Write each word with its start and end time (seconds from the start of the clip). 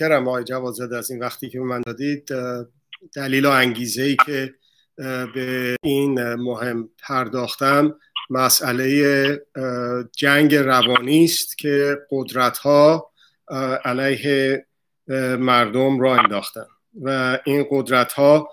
کرم 0.00 0.28
آقای 0.28 0.44
جواد 0.44 0.92
از 0.92 1.10
این 1.10 1.20
وقتی 1.20 1.48
که 1.48 1.60
من 1.60 1.80
دادید 1.80 2.28
دلیل 3.14 3.46
و 3.46 3.50
انگیزه 3.50 4.02
ای 4.02 4.16
که 4.26 4.54
به 5.34 5.76
این 5.82 6.34
مهم 6.34 6.88
پرداختم 6.98 7.94
مسئله 8.30 9.40
جنگ 10.16 10.54
روانی 10.54 11.24
است 11.24 11.58
که 11.58 11.98
قدرت 12.10 12.58
ها 12.58 13.10
علیه 13.84 14.66
مردم 15.38 16.00
را 16.00 16.16
انداختن 16.16 16.66
و 17.02 17.38
این 17.44 17.66
قدرت 17.70 18.12
ها 18.12 18.48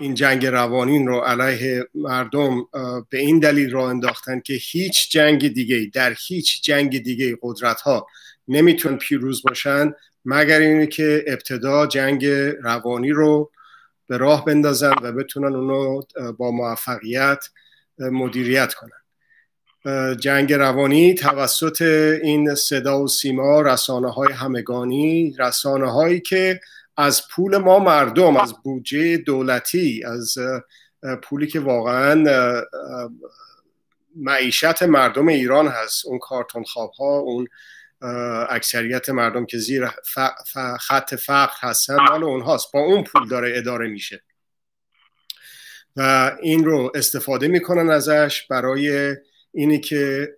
این 0.00 0.14
جنگ 0.14 0.46
روانی 0.46 1.06
رو 1.06 1.20
علیه 1.20 1.84
مردم 1.94 2.66
به 3.10 3.18
این 3.18 3.38
دلیل 3.38 3.70
را 3.70 3.90
انداختن 3.90 4.40
که 4.40 4.54
هیچ 4.54 5.10
جنگ 5.10 5.48
دیگه 5.48 5.90
در 5.94 6.14
هیچ 6.26 6.62
جنگ 6.62 7.02
دیگه 7.02 7.38
قدرت 7.42 7.80
ها 7.80 8.06
نمیتون 8.48 8.96
پیروز 8.96 9.42
باشن. 9.42 9.92
مگر 10.24 10.58
اینه 10.60 10.86
که 10.86 11.24
ابتدا 11.26 11.86
جنگ 11.86 12.26
روانی 12.62 13.10
رو 13.10 13.50
به 14.06 14.16
راه 14.16 14.44
بندازن 14.44 14.94
و 15.02 15.12
بتونن 15.12 15.54
اونو 15.54 16.02
با 16.38 16.50
موفقیت 16.50 17.44
مدیریت 17.98 18.74
کنن. 18.74 18.90
جنگ 20.14 20.52
روانی 20.52 21.14
توسط 21.14 21.82
این 22.22 22.54
صدا 22.54 23.02
و 23.02 23.08
سیما 23.08 23.60
رسانه 23.60 24.12
های 24.12 24.32
همگانی 24.32 25.34
رسانه 25.38 25.92
هایی 25.92 26.20
که 26.20 26.60
از 26.96 27.22
پول 27.28 27.56
ما 27.56 27.78
مردم 27.78 28.36
از 28.36 28.54
بودجه 28.64 29.16
دولتی 29.16 30.02
از 30.04 30.38
پولی 31.22 31.46
که 31.46 31.60
واقعا 31.60 32.24
معیشت 34.16 34.82
مردم 34.82 35.28
ایران 35.28 35.68
هست 35.68 36.06
اون 36.06 36.18
کارتون 36.18 36.64
خواب 36.64 36.90
ها 36.90 37.18
اون 37.18 37.48
اکثریت 38.50 39.10
مردم 39.10 39.46
که 39.46 39.58
زیر 39.58 39.86
خط 40.80 41.14
فقر 41.14 41.52
هستن 41.60 41.96
مال 41.96 42.24
اونهاست. 42.24 42.72
با 42.72 42.80
اون 42.80 43.04
پول 43.04 43.28
داره 43.28 43.52
اداره 43.56 43.88
میشه. 43.88 44.22
و 45.96 46.32
این 46.42 46.64
رو 46.64 46.92
استفاده 46.94 47.48
می‌کنن 47.48 47.90
ازش 47.90 48.42
برای 48.50 49.16
اینی 49.52 49.80
که 49.80 50.34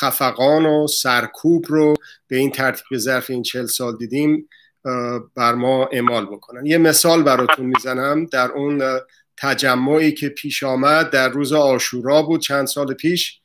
خفقان 0.00 0.66
و 0.66 0.86
سرکوب 0.86 1.64
رو 1.68 1.94
به 2.28 2.36
این 2.36 2.50
ترتیب 2.50 2.84
به 2.90 2.98
ظرف 2.98 3.30
این 3.30 3.42
چل 3.42 3.66
سال 3.66 3.96
دیدیم 3.96 4.48
بر 5.34 5.54
ما 5.54 5.86
اعمال 5.92 6.26
بکنن. 6.26 6.66
یه 6.66 6.78
مثال 6.78 7.22
براتون 7.22 7.66
می‌زنم. 7.66 8.26
در 8.26 8.50
اون 8.50 9.00
تجمعی 9.36 10.12
که 10.12 10.28
پیش 10.28 10.62
آمد 10.62 11.10
در 11.10 11.28
روز 11.28 11.52
آشورا 11.52 12.22
بود 12.22 12.40
چند 12.40 12.66
سال 12.66 12.94
پیش 12.94 13.40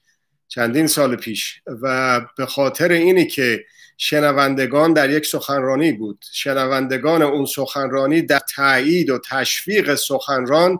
چندین 0.50 0.88
سال 0.88 1.16
پیش. 1.16 1.62
و 1.82 2.22
به 2.38 2.46
خاطر 2.46 2.92
اینی 2.92 3.28
که 3.28 3.66
شنوندگان 3.98 4.94
در 4.94 5.10
یک 5.10 5.26
سخنرانی 5.26 5.92
بود. 5.92 6.26
شنوندگان 6.32 7.22
اون 7.22 7.46
سخنرانی 7.46 8.22
در 8.22 8.42
تایید 8.56 9.10
و 9.10 9.20
تشویق 9.30 9.96
سخنران 9.96 10.80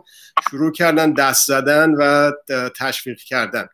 شروع 0.50 0.72
کردن 0.72 1.12
دست 1.12 1.46
زدن 1.46 1.94
و 1.94 2.32
تشویق 2.76 3.18
کردن. 3.18 3.68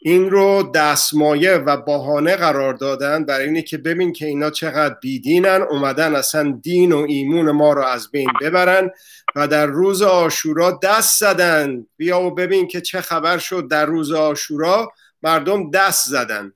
این 0.00 0.30
رو 0.30 0.70
دستمایه 0.74 1.54
و 1.54 1.76
بهانه 1.76 2.36
قرار 2.36 2.74
دادن 2.74 3.24
برای 3.24 3.44
اینی 3.44 3.62
که 3.62 3.78
ببین 3.78 4.12
که 4.12 4.26
اینا 4.26 4.50
چقدر 4.50 4.94
بیدینن 5.02 5.66
اومدن 5.70 6.16
اصلا 6.16 6.58
دین 6.62 6.92
و 6.92 7.04
ایمون 7.08 7.50
ما 7.50 7.72
رو 7.72 7.82
از 7.82 8.10
بین 8.10 8.30
ببرن 8.40 8.90
و 9.36 9.48
در 9.48 9.66
روز 9.66 10.02
آشورا 10.02 10.78
دست 10.82 11.20
زدن. 11.20 11.86
بیا 11.96 12.20
و 12.20 12.34
ببین 12.34 12.68
که 12.68 12.80
چه 12.80 13.00
خبر 13.00 13.38
شد 13.38 13.68
در 13.70 13.86
روز 13.86 14.12
آشورا. 14.12 14.92
مردم 15.22 15.70
دست 15.70 16.08
زدن 16.08 16.52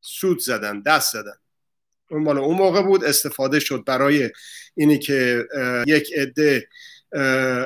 سود 0.00 0.38
زدن 0.38 0.80
دست 0.80 1.12
زدن. 1.12 1.36
اون 2.10 2.22
مال 2.22 2.38
اون 2.38 2.56
موقع 2.56 2.82
بود 2.82 3.04
استفاده 3.04 3.60
شد 3.60 3.84
برای 3.86 4.30
اینی 4.74 4.98
که 4.98 5.44
یک 5.86 6.12
عده 6.16 6.68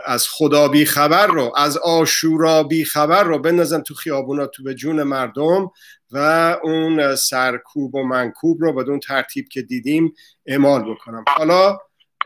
از 0.04 0.28
خدا 0.28 0.68
بی 0.68 0.84
خبر 0.84 1.26
رو 1.26 1.52
از 1.56 1.76
آشورا 1.76 2.62
بی 2.62 2.84
خبر 2.84 3.24
رو 3.24 3.38
بندازن 3.38 3.80
تو 3.80 3.94
خیابونا 3.94 4.46
تو 4.46 4.62
به 4.62 4.74
جون 4.74 5.02
مردم 5.02 5.70
و 6.10 6.56
اون 6.62 7.16
سرکوب 7.16 7.94
و 7.94 8.02
منکوب 8.02 8.62
رو 8.62 8.72
بدون 8.72 9.00
ترتیب 9.00 9.48
که 9.48 9.62
دیدیم 9.62 10.14
اعمال 10.46 10.94
بکنم 10.94 11.24
حالا 11.28 11.78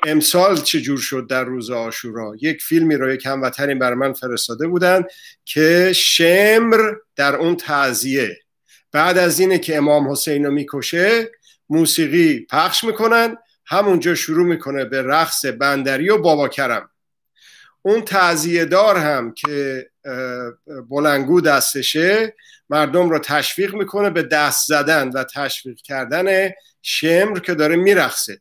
امسال 0.03 0.56
چجور 0.56 0.99
شد 0.99 1.27
در 1.31 1.44
روز 1.44 1.71
آشورا؟ 1.71 2.32
یک 2.41 2.62
فیلمی 2.62 2.94
رو 2.94 3.12
یک 3.12 3.27
هموطنی 3.27 3.75
بر 3.75 3.94
من 3.94 4.12
فرستاده 4.12 4.66
بودن 4.66 5.05
که 5.44 5.93
شمر 5.93 6.93
در 7.16 7.37
اون 7.37 7.56
تعذیه 7.56 8.38
بعد 8.93 9.19
از 9.19 9.41
اینه 9.41 9.59
که 9.59 9.77
امام 9.77 10.10
حسین 10.10 10.44
رو 10.44 10.50
می‌کشه 10.50 11.31
موسیقی 11.69 12.47
پخش 12.50 12.84
می‌کنن 12.84 13.37
همونجا 13.66 14.15
شروع 14.15 14.47
می‌کنه 14.47 14.84
به 14.84 15.03
رقص 15.03 15.44
بندری 15.44 16.11
و 16.11 16.19
بابا 16.19 16.49
کرم. 16.49 16.91
اون 17.82 18.03
تعذیه 18.03 18.65
دار 18.65 18.97
هم 18.97 19.32
که 19.32 19.87
بلنگو 20.91 21.41
دستشه 21.41 22.34
مردم 22.71 23.11
رو 23.11 23.19
تشویق 23.19 23.75
می‌کنه 23.75 24.11
به 24.11 24.22
دست 24.22 24.69
زدن 24.69 25.09
و 25.09 25.25
تشویق 25.25 25.76
کردن 25.76 26.50
شمر 26.82 27.38
که 27.38 27.55
داره 27.55 27.76
میرخصه 27.76 28.41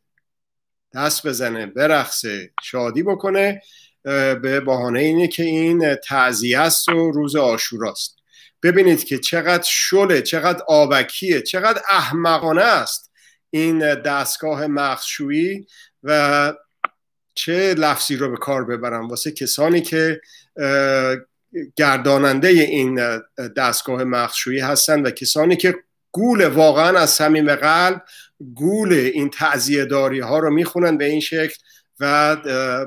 دست 0.96 1.28
بزنه 1.28 1.66
برقصه 1.66 2.52
شادی 2.64 3.04
بکنه 3.04 3.62
به 4.04 4.60
بهانه 4.60 5.00
اینه 5.00 5.28
که 5.28 5.44
این 5.44 5.96
تعذیه 5.96 6.60
است 6.60 6.90
و 6.90 7.12
روز 7.12 7.36
آشوراست 7.36 8.16
ببینید 8.64 9.04
که 9.04 9.18
چقدر 9.18 9.64
شله 9.66 10.22
چقدر 10.22 10.64
آبکیه 10.68 11.42
چقدر 11.42 11.82
احمقانه 11.90 12.62
است 12.62 13.12
این 13.50 13.96
دستگاه 13.96 14.68
مخشویی 14.68 15.68
و 16.04 16.54
چه 17.36 17.74
لفظی 17.74 18.16
رو 18.16 18.30
به 18.32 18.38
کار 18.38 18.66
ببرم. 18.66 19.08
واسه 19.08 19.32
کسانی 19.32 19.82
که 19.82 20.22
گرداننده 21.76 22.48
این 22.48 23.22
دستگاه 23.58 24.04
مخشویی 24.04 24.60
هستن 24.60 25.02
و 25.02 25.12
کسانی 25.12 25.56
که 25.56 25.76
گول 26.16 26.46
واقعا 26.48 27.00
از 27.00 27.10
صمیم 27.10 27.56
قلب 27.56 28.02
گول 28.56 28.94
این 28.94 29.30
تعذیه 29.30 29.86
داری 29.86 30.20
ها 30.20 30.40
رو 30.40 30.50
می‌خونن 30.50 30.98
به 30.98 31.06
این 31.06 31.20
شکل 31.20 31.56
و 32.00 32.36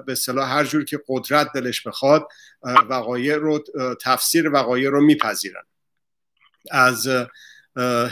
به 0.06 0.14
صلاح 0.14 0.52
هر 0.52 0.64
جور 0.64 0.84
که 0.84 1.00
قدرت 1.08 1.48
دلش 1.54 1.86
بخواد 1.86 2.28
وقایع 2.62 3.36
رو 3.36 3.64
تفسیر 4.02 4.50
وقایع 4.50 4.90
رو 4.90 5.00
میپذیرن. 5.00 5.62
از 6.70 7.08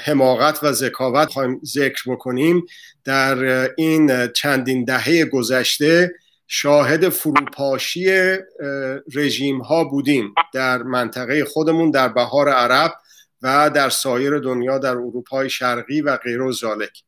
حماقت 0.05 0.65
و 0.65 0.73
ذکاوت 0.73 1.29
خواهیم 1.29 1.61
ذکر 1.65 2.03
بکنیم 2.07 2.67
در 3.05 3.71
این 3.77 4.27
چندین 4.27 4.85
دهه 4.85 5.25
گذشته 5.25 6.15
شاهد 6.47 7.09
فروپاشی 7.09 8.37
رژیم 9.15 9.61
ها 9.61 9.85
بودیم 9.85 10.35
در 10.53 10.83
منطقه 10.83 11.45
خودمون 11.45 11.91
در 11.91 12.09
بهار 12.09 12.49
عرب. 12.49 12.95
و 13.45 13.71
در 13.71 13.91
سایر 13.91 14.39
دنیا 14.39 14.79
در 14.79 14.91
اروپای 14.91 15.51
شرقی 15.51 16.01
و 16.01 16.17
غیر 16.17 16.43
و 16.43 16.53
زالک. 16.53 17.03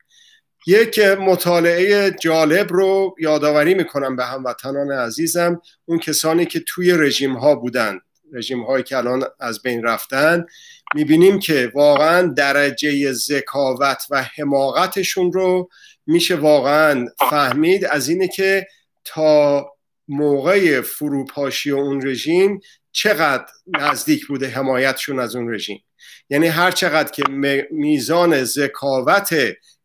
یک 0.66 0.98
مطالعه 0.98 2.10
جالب 2.10 2.72
رو 2.72 3.14
یادآوری 3.18 3.74
می‌کنم 3.74 4.16
به 4.16 4.24
هموطنان 4.24 4.92
عزیزم. 4.92 5.60
اون 5.84 5.98
کسانی 5.98 6.46
که 6.46 6.60
توی 6.66 6.92
رژیم 6.92 7.36
ها 7.36 7.54
بودند 7.54 8.00
رژیم 8.32 8.62
هایی 8.62 8.84
که 8.84 8.96
الان 8.96 9.24
از 9.40 9.62
بین 9.62 9.82
رفتن 9.82 10.46
می‌بینیم 10.94 11.38
که 11.38 11.72
واقعا 11.74 12.22
درجه 12.26 13.12
ذکاوت 13.12 14.02
و 14.10 14.22
حماقتشون 14.22 15.32
رو 15.32 15.68
میشه 16.06 16.36
واقعا 16.36 17.06
فهمید. 17.30 17.84
از 17.84 18.08
اینه 18.08 18.28
که 18.28 18.66
تا 19.04 19.66
موقع 20.08 20.80
فروپاشی 20.80 21.70
اون 21.70 22.06
رژیم 22.06 22.60
چقدر 22.96 23.46
نزدیک 23.66 24.26
بوده 24.26 24.48
حمایتشون 24.48 25.18
از 25.18 25.36
اون 25.36 25.54
رژیم. 25.54 25.84
یعنی 26.30 26.46
هر 26.46 26.70
چقدر 26.70 27.10
که 27.10 27.22
میزان 27.70 28.44
ذکاوت 28.44 29.34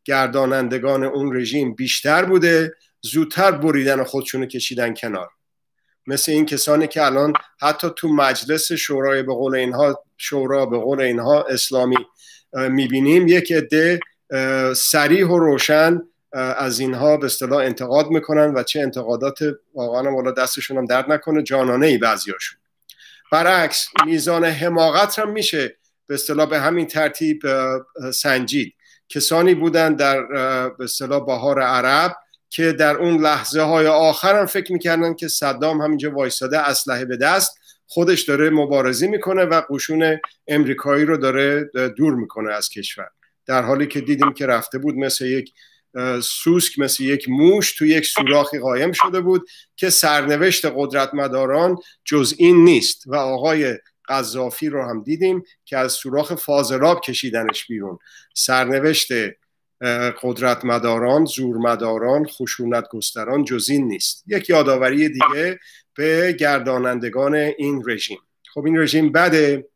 گردانندگان 0.06 1.04
اون 1.04 1.38
رژیم 1.38 1.76
بیشتر 1.76 2.26
بوده 2.26 2.74
زودتر 3.02 3.52
بریدن 3.52 4.04
خودشونو 4.04 4.46
کشیدن 4.46 4.94
کنار. 4.94 5.30
مثل 6.08 6.32
این 6.32 6.46
کسانی 6.46 6.88
که 6.88 7.06
الان 7.06 7.34
حتی 7.62 7.88
تو 7.96 8.08
مجلس 8.08 8.72
شورای 8.72 9.24
به 9.24 9.34
قول 9.34 9.56
اینها 9.56 10.04
شورا 10.18 10.66
به 10.66 10.78
قول 10.78 11.02
اینها 11.02 11.44
اسلامی 11.44 11.98
می‌بینیم 12.54 13.28
یک 13.28 13.52
عده 13.52 14.00
سریح 14.76 15.28
و 15.28 15.40
روشن 15.40 16.02
از 16.34 16.80
اینها 16.80 17.18
به 17.18 17.26
اصطلاح 17.26 17.60
انتقاد 17.60 18.08
می‌کنن 18.08 18.54
و 18.54 18.64
چه 18.64 18.80
انتقادات 18.80 19.40
واقعا 19.74 20.16
والا 20.16 20.32
دستشون 20.32 20.78
هم 20.78 20.86
درد 20.86 21.12
نکنه 21.12 21.44
جانانه 21.44 21.88
ای 21.88 21.98
بعضیاشون. 21.98 22.61
برعکس 23.32 23.88
میزان 24.06 24.46
حماقت 24.46 25.20
هم 25.20 25.32
میشه. 25.32 25.78
به 26.08 26.14
اصطلاح 26.14 26.50
به 26.50 26.60
همین 26.60 26.88
ترتیب 26.88 27.42
سنجید. 28.14 28.76
کسانی 29.10 29.56
بودن 29.56 29.96
در 29.96 30.22
به 30.70 30.84
اصطلاح 30.84 31.26
بهار 31.26 31.62
عرب 31.62 32.16
که 32.50 32.72
در 32.72 32.96
اون 32.96 33.22
لحظه 33.22 33.62
های 33.62 33.88
آخر 33.88 34.40
هم 34.40 34.46
فکر 34.46 34.74
می‌کردن 34.74 35.14
که 35.14 35.28
صدام 35.28 35.82
همینجا 35.82 36.12
وایساده 36.12 36.60
اسلحه 36.60 37.06
به 37.06 37.18
دست 37.18 37.58
خودش 37.88 38.22
داره 38.22 38.50
مبارزی 38.50 39.08
می‌کنه 39.08 39.44
و 39.44 39.62
قشون 39.70 40.20
امریکایی 40.48 41.06
رو 41.06 41.18
داره 41.18 41.64
دور 41.98 42.16
می‌کنه 42.16 42.54
از 42.54 42.70
کشور. 42.70 43.10
در 43.46 43.62
حالی 43.62 43.88
که 43.88 44.02
دیدیم 44.02 44.34
که 44.34 44.46
رفته 44.46 44.78
بود 44.78 44.96
مثل 44.96 45.26
یک 45.26 45.54
سوسک 46.24 46.80
مثل 46.80 47.04
یک 47.04 47.30
موش 47.30 47.72
تو 47.72 47.86
یک 47.86 48.06
سوراخی 48.06 48.60
قایم 48.60 48.92
شده 48.92 49.22
بود 49.22 49.50
که 49.76 49.90
سرنوشت 49.90 50.66
قدرت 50.76 51.14
مداران 51.14 51.78
جز 52.06 52.34
این 52.38 52.64
نیست 52.64 53.04
و 53.08 53.16
آقای 53.16 53.78
قذافی 54.08 54.70
رو 54.70 54.84
هم 54.84 55.04
دیدیم 55.04 55.44
که 55.66 55.78
از 55.78 55.92
سوراخ 55.92 56.36
فاضلاب 56.36 57.02
کشیدنش 57.02 57.68
بیرون. 57.68 58.00
سرنوشت 58.34 59.12
قدرت 60.22 60.66
مداران 60.66 61.26
زور 61.26 61.58
مداران 61.58 62.26
خشونت 62.26 62.84
گستران 62.92 63.44
جز 63.44 63.70
این 63.70 63.88
نیست. 63.88 64.24
یک 64.28 64.50
یادآوری 64.50 65.10
دیگه 65.10 65.60
به 65.96 66.36
گردانندگان 66.40 67.36
این 67.36 67.84
رژیم. 67.88 68.20
خب 68.54 68.66
این 68.66 68.80
رژیم 68.80 69.12
بده. 69.12 69.68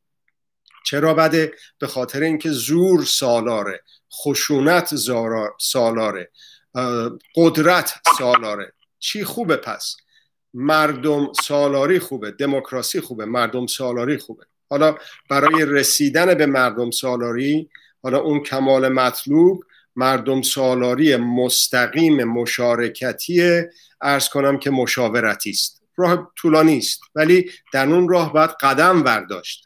چرا 0.86 1.14
بده؟ 1.14 1.54
به 1.80 1.88
خاطر 1.88 2.22
اینکه 2.22 2.52
زور 2.52 3.04
سالاره 3.04 3.84
خشونت 4.14 4.96
سالاره 5.60 6.32
قدرت 7.36 7.94
سالاره. 8.18 8.74
چی 9.00 9.24
خوبه 9.24 9.58
پس؟ 9.58 9.96
مردم 10.54 11.34
سالاری 11.34 12.00
خوبه 12.00 12.32
دموکراسی 12.32 13.02
خوبه 13.02 13.26
مردم 13.26 13.68
سالاری 13.68 14.18
خوبه. 14.18 14.44
حالا 14.70 14.98
برای 15.30 15.66
رسیدن 15.66 16.34
به 16.34 16.46
مردم 16.46 16.92
سالاری 16.92 17.70
حالا 18.04 18.20
اون 18.20 18.44
کمال 18.44 18.90
مطلوب 18.90 19.64
مردم 19.96 20.42
سالاری 20.42 21.16
مستقیم 21.16 22.24
مشارکتی 22.24 23.62
ارز 24.02 24.30
کنم 24.30 24.60
که 24.60 24.70
مشاورتی 24.70 25.50
است. 25.50 25.82
راه 25.96 26.32
طولانی 26.36 26.78
است. 26.78 27.00
ولی 27.16 27.52
در 27.74 27.88
اون 27.88 28.10
راه 28.10 28.34
باید 28.34 28.50
قدم 28.50 29.04
برداشت. 29.04 29.66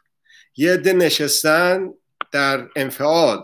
یه 0.60 0.74
عده 0.74 0.94
نشستن 0.94 1.90
در 2.32 2.68
انفعال 2.76 3.44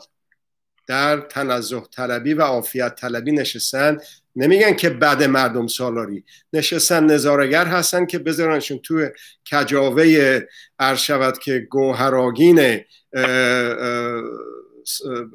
در 0.87 1.19
تنزه 1.21 1.81
طلبی 1.81 2.33
و 2.33 2.41
عافیت 2.41 2.95
طلبی 2.95 3.31
نشستن. 3.31 3.97
نمیگن 4.35 4.73
که 4.73 4.89
بعد 4.89 5.23
مردم 5.23 5.67
سالاری. 5.67 6.23
نشستن 6.53 7.05
نظارگر 7.05 7.65
هستن 7.65 8.05
که 8.05 8.19
بذارنشون 8.19 8.79
توی 8.79 9.09
کجاوه 9.51 10.39
ارشود 10.79 11.37
که 11.37 11.59
گوهراگین 11.59 12.81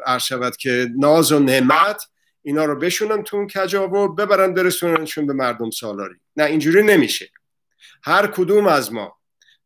ارشود 0.07 0.57
که 0.57 0.89
ناز 0.99 1.33
و 1.33 1.39
نعمت 1.39 2.03
اینا 2.43 2.65
رو 2.65 2.77
بشونن 2.79 3.23
تو 3.23 3.37
اون 3.37 3.47
کجاوه 3.47 4.17
ببرن 4.17 4.55
برسوننشون 4.55 5.27
به 5.27 5.33
مردم 5.33 5.71
سالاری. 5.71 6.15
نه 6.37 6.45
اینجوری 6.45 6.83
نمیشه. 6.83 7.31
هر 8.03 8.27
کدوم 8.27 8.67
از 8.67 8.93
ما 8.93 9.17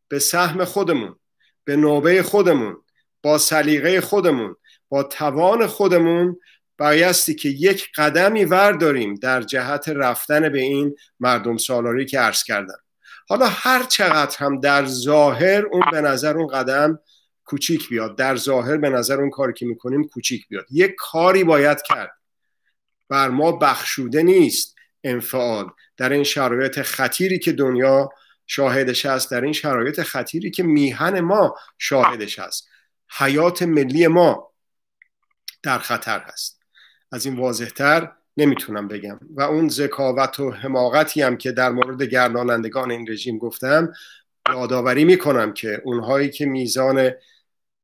به 0.08 0.18
سهم 0.18 0.64
خودمون 0.64 1.16
به 1.64 1.76
نوبه 1.76 2.22
خودمون 2.22 2.76
با 3.22 3.38
سلیقه 3.38 4.00
خودمون 4.00 4.56
با 4.88 5.02
توان 5.02 5.66
خودمون 5.66 6.40
بایستی 6.78 7.34
که 7.34 7.48
یک 7.48 7.88
قدمی 7.96 8.44
ورداریم 8.44 9.14
در 9.14 9.42
جهت 9.42 9.88
رفتن 9.88 10.48
به 10.48 10.60
این 10.60 10.96
مردم 11.20 11.56
سالاری 11.56 12.04
که 12.06 12.18
عرض 12.18 12.42
کردم. 12.44 12.78
حالا 13.28 13.46
هر 13.46 13.82
چقدر 13.82 14.36
هم 14.38 14.60
در 14.60 14.86
ظاهر 14.86 15.66
اون 15.72 15.82
به 15.92 16.00
نظر 16.00 16.38
اون 16.38 16.46
قدم 16.46 16.98
کوچیک 17.44 17.88
بیاد 17.88 18.16
در 18.16 18.36
ظاهر 18.36 18.76
به 18.76 18.90
نظر 18.90 19.20
اون 19.20 19.30
کاری 19.30 19.52
که 19.52 19.66
می‌کنیم 19.66 20.08
کوچیک 20.08 20.48
بیاد. 20.48 20.66
یک 20.70 20.94
کاری 20.98 21.44
باید 21.44 21.82
کرد. 21.82 22.12
بر 23.08 23.28
ما 23.28 23.52
بخشوده 23.52 24.22
نیست 24.22 24.74
انفعال 25.04 25.70
در 25.96 26.12
این 26.12 26.24
شرایط 26.24 26.82
خطیری 26.82 27.38
که 27.38 27.52
دنیا 27.52 28.10
شاهدش 28.46 29.06
هست 29.06 29.30
در 29.30 29.40
این 29.40 29.52
شرایط 29.52 30.02
خطیری 30.02 30.50
که 30.50 30.62
میهن 30.62 31.20
ما 31.20 31.54
شاهدش 31.78 32.38
هست. 32.38 32.68
حیات 33.18 33.62
ملی 33.62 34.06
ما 34.06 34.50
در 35.62 35.78
خطر 35.78 36.20
هست. 36.20 36.60
از 37.12 37.26
این 37.26 37.36
واضحتر 37.36 38.12
نمی‌تونم 38.36 38.88
بگم. 38.88 39.20
و 39.30 39.42
اون 39.42 39.68
ذکاوت 39.68 40.40
و 40.40 40.50
حماقتی 40.50 41.22
هم 41.22 41.36
که 41.36 41.52
در 41.52 41.70
مورد 41.70 42.02
گردانندگان 42.02 42.90
این 42.90 43.06
رژیم 43.10 43.38
گفتم 43.38 43.92
یادآوری 44.48 45.04
می‌کنم 45.04 45.52
که 45.52 45.80
اونهایی 45.84 46.30
که 46.30 46.46
میزان 46.46 47.10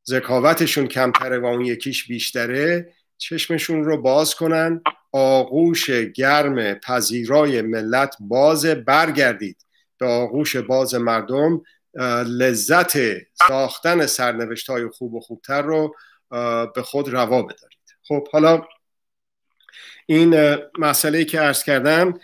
ذکاوتشون 0.08 0.86
کمتره 0.86 1.38
و 1.38 1.44
اون 1.44 1.60
یکیش 1.60 2.08
بیشتره 2.08 2.92
چشمشون 3.18 3.84
رو 3.84 4.02
باز 4.02 4.34
کنن 4.34 4.82
آغوش 5.12 5.90
گرم 5.90 6.74
پذیرای 6.74 7.62
ملت 7.62 8.16
باز 8.20 8.66
برگردید. 8.66 9.64
به 10.00 10.06
آغوش 10.06 10.56
باز 10.56 10.94
مردم 10.94 11.62
لذت 12.26 12.98
ساختن 13.48 14.06
سرنوشت 14.06 14.70
های 14.70 14.88
خوب 14.88 15.14
و 15.14 15.20
خوبتر 15.20 15.62
رو 15.62 15.94
به 16.74 16.82
خود 16.84 17.08
روا 17.08 17.42
بدارید. 17.42 17.78
خب 18.08 18.28
حالا 18.28 18.62
این 20.06 20.58
مسئله 20.78 21.24
که 21.24 21.40
عرض 21.40 21.62
کردم 21.62 22.20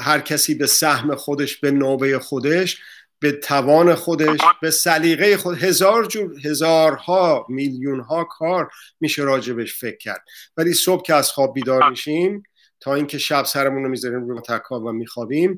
هر 0.00 0.20
کسی 0.20 0.54
به 0.54 0.66
سهم 0.66 1.14
خودش 1.14 1.56
به 1.56 1.70
نوبه 1.70 2.18
خودش 2.18 2.78
به 3.18 3.32
توان 3.32 3.94
خودش 3.94 4.40
به 4.62 4.70
سلیقه 4.70 5.36
خود 5.36 5.58
هزار 5.58 6.04
جور 6.04 6.46
هزارها 6.46 7.46
میلیون 7.48 8.00
ها 8.00 8.24
کار 8.24 8.70
میشه 9.00 9.22
راجبش 9.22 9.74
فکر 9.74 9.96
کرد. 9.96 10.24
ولی 10.56 10.74
صبح 10.74 11.02
که 11.02 11.14
از 11.14 11.30
خواب 11.30 11.54
بیدار 11.54 11.90
میشیم 11.90 12.42
تا 12.80 12.94
اینکه 12.94 13.18
شب 13.18 13.44
سرمون 13.44 13.82
رو 13.82 13.88
می‌ذاریم 13.88 14.28
روی 14.28 14.40
تکا 14.40 14.80
و 14.80 14.92
میخوابیم 14.92 15.56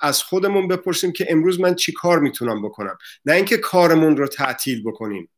از 0.00 0.22
خودمون 0.22 0.68
بپرسیم 0.68 1.12
که 1.12 1.26
امروز 1.28 1.60
من 1.60 1.74
چی 1.74 1.92
کار 1.92 2.20
می‌تونم 2.20 2.62
بکنم؟ 2.62 2.98
نه 3.24 3.32
اینکه 3.32 3.56
کارمون 3.56 4.16
رو 4.16 4.26
تعطیل 4.26 4.82
بکنیم. 4.82 5.28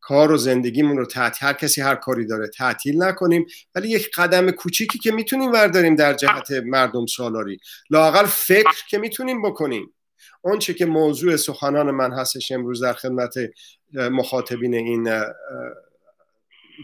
کار 0.00 0.32
و 0.32 0.36
زندگیمون 0.36 0.96
رو 0.96 1.06
تعطیل 1.06 1.48
هر 1.48 1.54
کسی 1.54 1.80
هر 1.80 1.94
کاری 1.94 2.26
داره 2.26 2.48
تعطیل 2.48 3.02
نکنیم 3.02 3.46
ولی 3.74 3.88
یک 3.88 4.10
قدم 4.14 4.50
کوچیکی 4.50 4.98
که 4.98 5.12
می‌تونیم 5.12 5.52
ورداریم 5.52 5.96
در 5.96 6.14
جهت 6.14 6.50
مردم 6.50 7.06
سالاری. 7.06 7.58
لاقل 7.90 8.26
فکر 8.26 8.84
که 8.88 8.98
می‌تونیم 8.98 9.42
بکنیم. 9.42 9.94
آنچه 10.42 10.74
که 10.74 10.86
موضوع 10.86 11.36
سخنان 11.36 11.90
من 11.90 12.12
هستش 12.12 12.52
امروز 12.52 12.82
در 12.82 12.92
خدمت 12.92 13.34
مخاطبین 13.92 14.74
این 14.74 15.24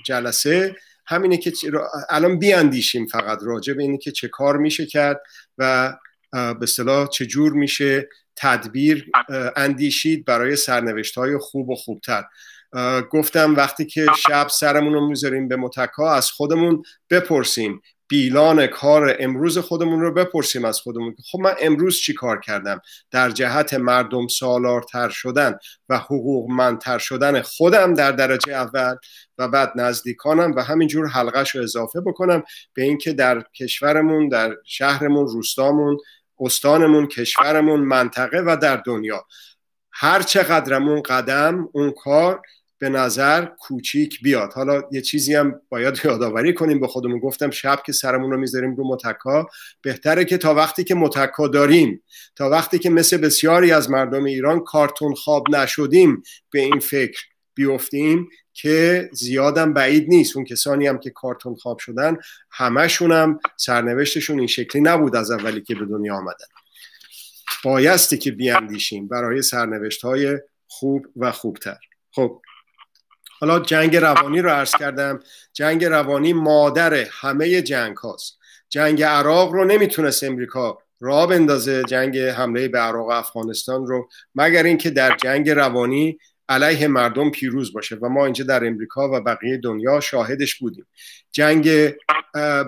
جلسه 0.05 0.77
همینه 1.09 1.37
که 1.37 1.53
الان 2.11 2.39
بیاندیشیم 2.39 3.07
فقط. 3.07 3.39
راجع 3.43 3.73
به 3.73 3.83
اینه 3.83 3.99
که 3.99 4.13
چه 4.13 4.29
کار 4.29 4.57
میشه 4.57 4.87
کرد 4.87 5.21
و 5.59 5.95
به 6.61 6.67
صلاح 6.67 7.09
چجور 7.09 7.53
میشه 7.53 8.09
تدبیر 8.37 9.11
اندیشید 9.57 10.25
برای 10.25 10.57
سرنوشت 10.57 11.19
های 11.19 11.39
خوب 11.39 11.69
و 11.69 11.75
خوبتر. 11.75 12.25
گفتم 13.11 13.57
وقتی 13.57 13.85
که 13.85 14.07
شب 14.29 14.49
سرمون 14.49 14.93
رو 14.93 15.09
می‌ذاریم 15.09 15.49
به 15.49 15.57
متکا 15.57 16.15
از 16.15 16.31
خودمون 16.31 16.83
بپرسیم. 17.11 17.83
بیلان 18.09 18.67
کار 18.67 19.17
امروز 19.21 19.59
خودمون 19.59 20.01
رو 20.01 20.15
بپرسیم 20.15 20.65
از 20.65 20.81
خودمون. 20.81 21.17
خب 21.33 21.39
من 21.39 21.55
امروز 21.61 21.97
چی 21.97 22.15
کار 22.15 22.41
کردم؟ 22.41 22.81
در 23.11 23.31
جهت 23.31 23.75
مردم 23.75 24.29
سالارتر 24.29 25.09
شدن 25.09 25.59
و 25.89 25.99
حقوقمندتر 25.99 26.99
شدن 26.99 27.43
خودم 27.43 27.95
در 27.95 28.13
درجه 28.13 28.53
اول 28.53 28.97
و 29.39 29.49
بعد 29.49 29.73
نزدیکانم 29.77 30.55
و 30.57 30.63
همینجور 30.63 31.07
حلقش 31.07 31.55
رو 31.55 31.63
اضافه 31.63 32.01
بکنم 32.01 32.43
به 32.75 32.83
اینکه 32.83 33.13
در 33.13 33.45
کشورمون 33.55 34.29
در 34.29 34.57
شهرمون 34.65 35.27
روستامون 35.27 35.99
استانمون 36.41 37.07
کشورمون 37.07 37.81
منطقه 37.81 38.43
و 38.47 38.57
در 38.63 38.77
دنیا. 38.77 39.27
هر 39.93 40.23
چقدرمون 40.23 41.03
قدم 41.03 41.69
اون 41.73 41.91
کار 41.91 42.43
به 42.79 42.89
نظر 42.89 43.45
کوچیک 43.45 44.21
بیاد. 44.23 44.53
حالا 44.53 44.83
یه 44.93 45.01
چیزی 45.01 45.35
هم 45.35 45.61
باید 45.69 46.01
یادآوری 46.05 46.55
کنیم 46.55 46.81
به 46.81 46.87
خودمون 46.87 47.19
گفتم 47.19 47.51
شب 47.51 47.83
که 47.87 47.93
سرمون 47.93 48.31
رو 48.31 48.37
می‌ذاریم 48.37 48.77
رو 48.77 48.89
متکا. 48.89 49.47
بهتره 49.83 50.25
که 50.25 50.39
تا 50.39 50.55
وقتی 50.55 50.85
که 50.85 50.95
متکا 50.95 51.49
داریم 51.49 52.03
تا 52.37 52.51
وقتی 52.51 52.79
که 52.79 52.91
مثل 52.91 53.17
بسیاری 53.17 53.73
از 53.73 53.91
مردم 53.91 54.25
ایران 54.25 54.61
کارتون 54.61 55.15
خواب 55.15 55.51
نشدیم 55.51 56.23
به 56.51 56.61
این 56.61 56.81
فکر 56.81 57.23
بیفتیم 57.55 58.29
که 58.53 59.11
زیادم 59.13 59.73
بعید 59.73 60.09
نیست. 60.09 60.37
اون 60.37 60.45
کسانی 60.45 60.87
هم 60.87 60.99
که 60.99 61.11
کارتون 61.11 61.55
خواب 61.55 61.79
شدن 61.79 62.17
همشون 62.51 63.13
هم 63.13 63.41
سرنوشتشون 63.57 64.39
این 64.39 64.47
شکلی 64.49 64.83
نبود 64.83 65.17
از 65.17 65.31
اولی 65.31 65.61
که 65.61 65.75
به 65.75 65.85
دنیا 65.85 66.15
آمدن. 66.15 66.47
بایستی 67.65 68.19
که 68.19 68.31
بیاندیشیم 68.31 69.09
برای 69.09 69.43
سرنوشت 69.43 70.05
های 70.05 70.39
خوب 70.67 71.07
و 71.17 71.33
خوبتر. 71.33 71.79
خب 72.13 72.43
حالا 73.41 73.59
جنگ 73.59 73.97
روانی 73.97 74.41
رو 74.41 74.51
عرض 74.51 74.73
کردم. 74.77 75.21
جنگ 75.53 75.85
روانی 75.85 76.33
مادر 76.33 76.95
همه 76.95 77.63
جنگ 77.63 77.97
هاست. 77.97 78.39
جنگ 78.69 79.03
عراق 79.03 79.53
رو 79.53 79.65
نمی‌تونست 79.65 80.25
امریکا 80.25 80.79
را 81.01 81.27
بندازه. 81.27 81.85
جنگ 81.85 82.19
حمله 82.19 82.69
به 82.69 82.79
عراق 82.79 83.09
افغانستان 83.09 83.87
رو. 83.87 84.09
مگر 84.35 84.63
اینکه 84.63 84.91
در 84.91 85.17
جنگ 85.17 85.51
روانی 85.51 86.19
علیه 86.49 86.89
مردم 86.89 87.31
پیروز 87.31 87.73
باشه 87.73 87.97
و 87.97 88.09
ما 88.09 88.25
اینجا 88.25 88.45
در 88.45 88.67
امریکا 88.67 89.09
و 89.13 89.21
بقیه 89.21 89.57
دنیا 89.57 90.01
شاهدش 90.01 90.55
بودیم. 90.55 90.87
جنگ 91.33 91.95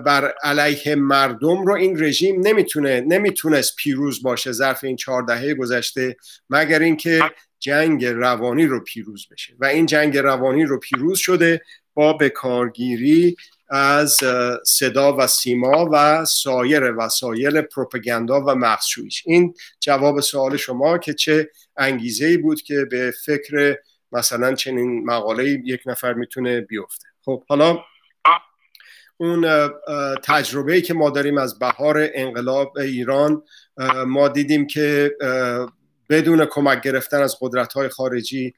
بر 0.05 0.33
علیه 0.43 0.95
مردم 0.95 1.65
رو 1.65 1.73
این 1.73 2.03
رژیم 2.03 2.47
نمی‌تونه 2.47 3.01
نمی‌تونست 3.01 3.75
پیروز 3.75 4.23
باشه 4.23 4.51
ظرف 4.51 4.83
این 4.83 4.95
چهار 4.95 5.23
دهه 5.23 5.53
گذشته 5.53 6.15
مگر 6.49 6.79
اینکه 6.79 7.21
جنگ 7.59 8.05
روانی 8.05 8.65
رو 8.65 8.83
پیروز 8.83 9.27
بشه. 9.31 9.53
و 9.59 9.65
این 9.65 9.85
جنگ 9.85 10.17
روانی 10.17 10.65
رو 10.65 10.79
پیروز 10.79 11.19
شده 11.19 11.61
با 11.93 12.13
به 12.13 12.29
کارگیری 12.29 13.35
از 13.71 14.17
صدا 14.65 15.17
و 15.17 15.27
سیما 15.27 15.89
و 15.91 16.25
سایر 16.25 16.93
وسایل 16.97 17.61
پروپاگاندا 17.61 18.41
و 18.41 18.55
مخشویش 18.55 19.23
این 19.25 19.53
جواب 19.79 20.19
سوال 20.19 20.57
شما 20.57 20.97
که 20.97 21.13
چه 21.13 21.49
انگیزه 21.77 22.25
ای 22.25 22.37
بود 22.37 22.61
که 22.61 22.85
به 22.91 23.13
فکر 23.25 23.77
مثلا 24.11 24.53
چنین 24.53 25.05
مقاله 25.05 25.49
یک 25.49 25.81
نفر 25.85 26.13
می‌تونه 26.13 26.61
بیفته. 26.61 27.07
خب 27.25 27.43
حالا 27.49 27.79
اون 29.17 29.69
تجربه 30.23 30.73
ای 30.73 30.81
که 30.81 30.93
ما 30.93 31.09
داریم 31.09 31.37
از 31.37 31.59
بهار 31.59 32.09
انقلاب 32.13 32.77
ایران 32.77 33.43
ما 34.07 34.27
دیدیم 34.27 34.67
که 34.67 35.11
بدون 36.11 36.45
کمک 36.45 36.81
گرفتن 36.81 37.21
از 37.21 37.37
قدرت 37.41 37.87
خارجی 37.87 38.53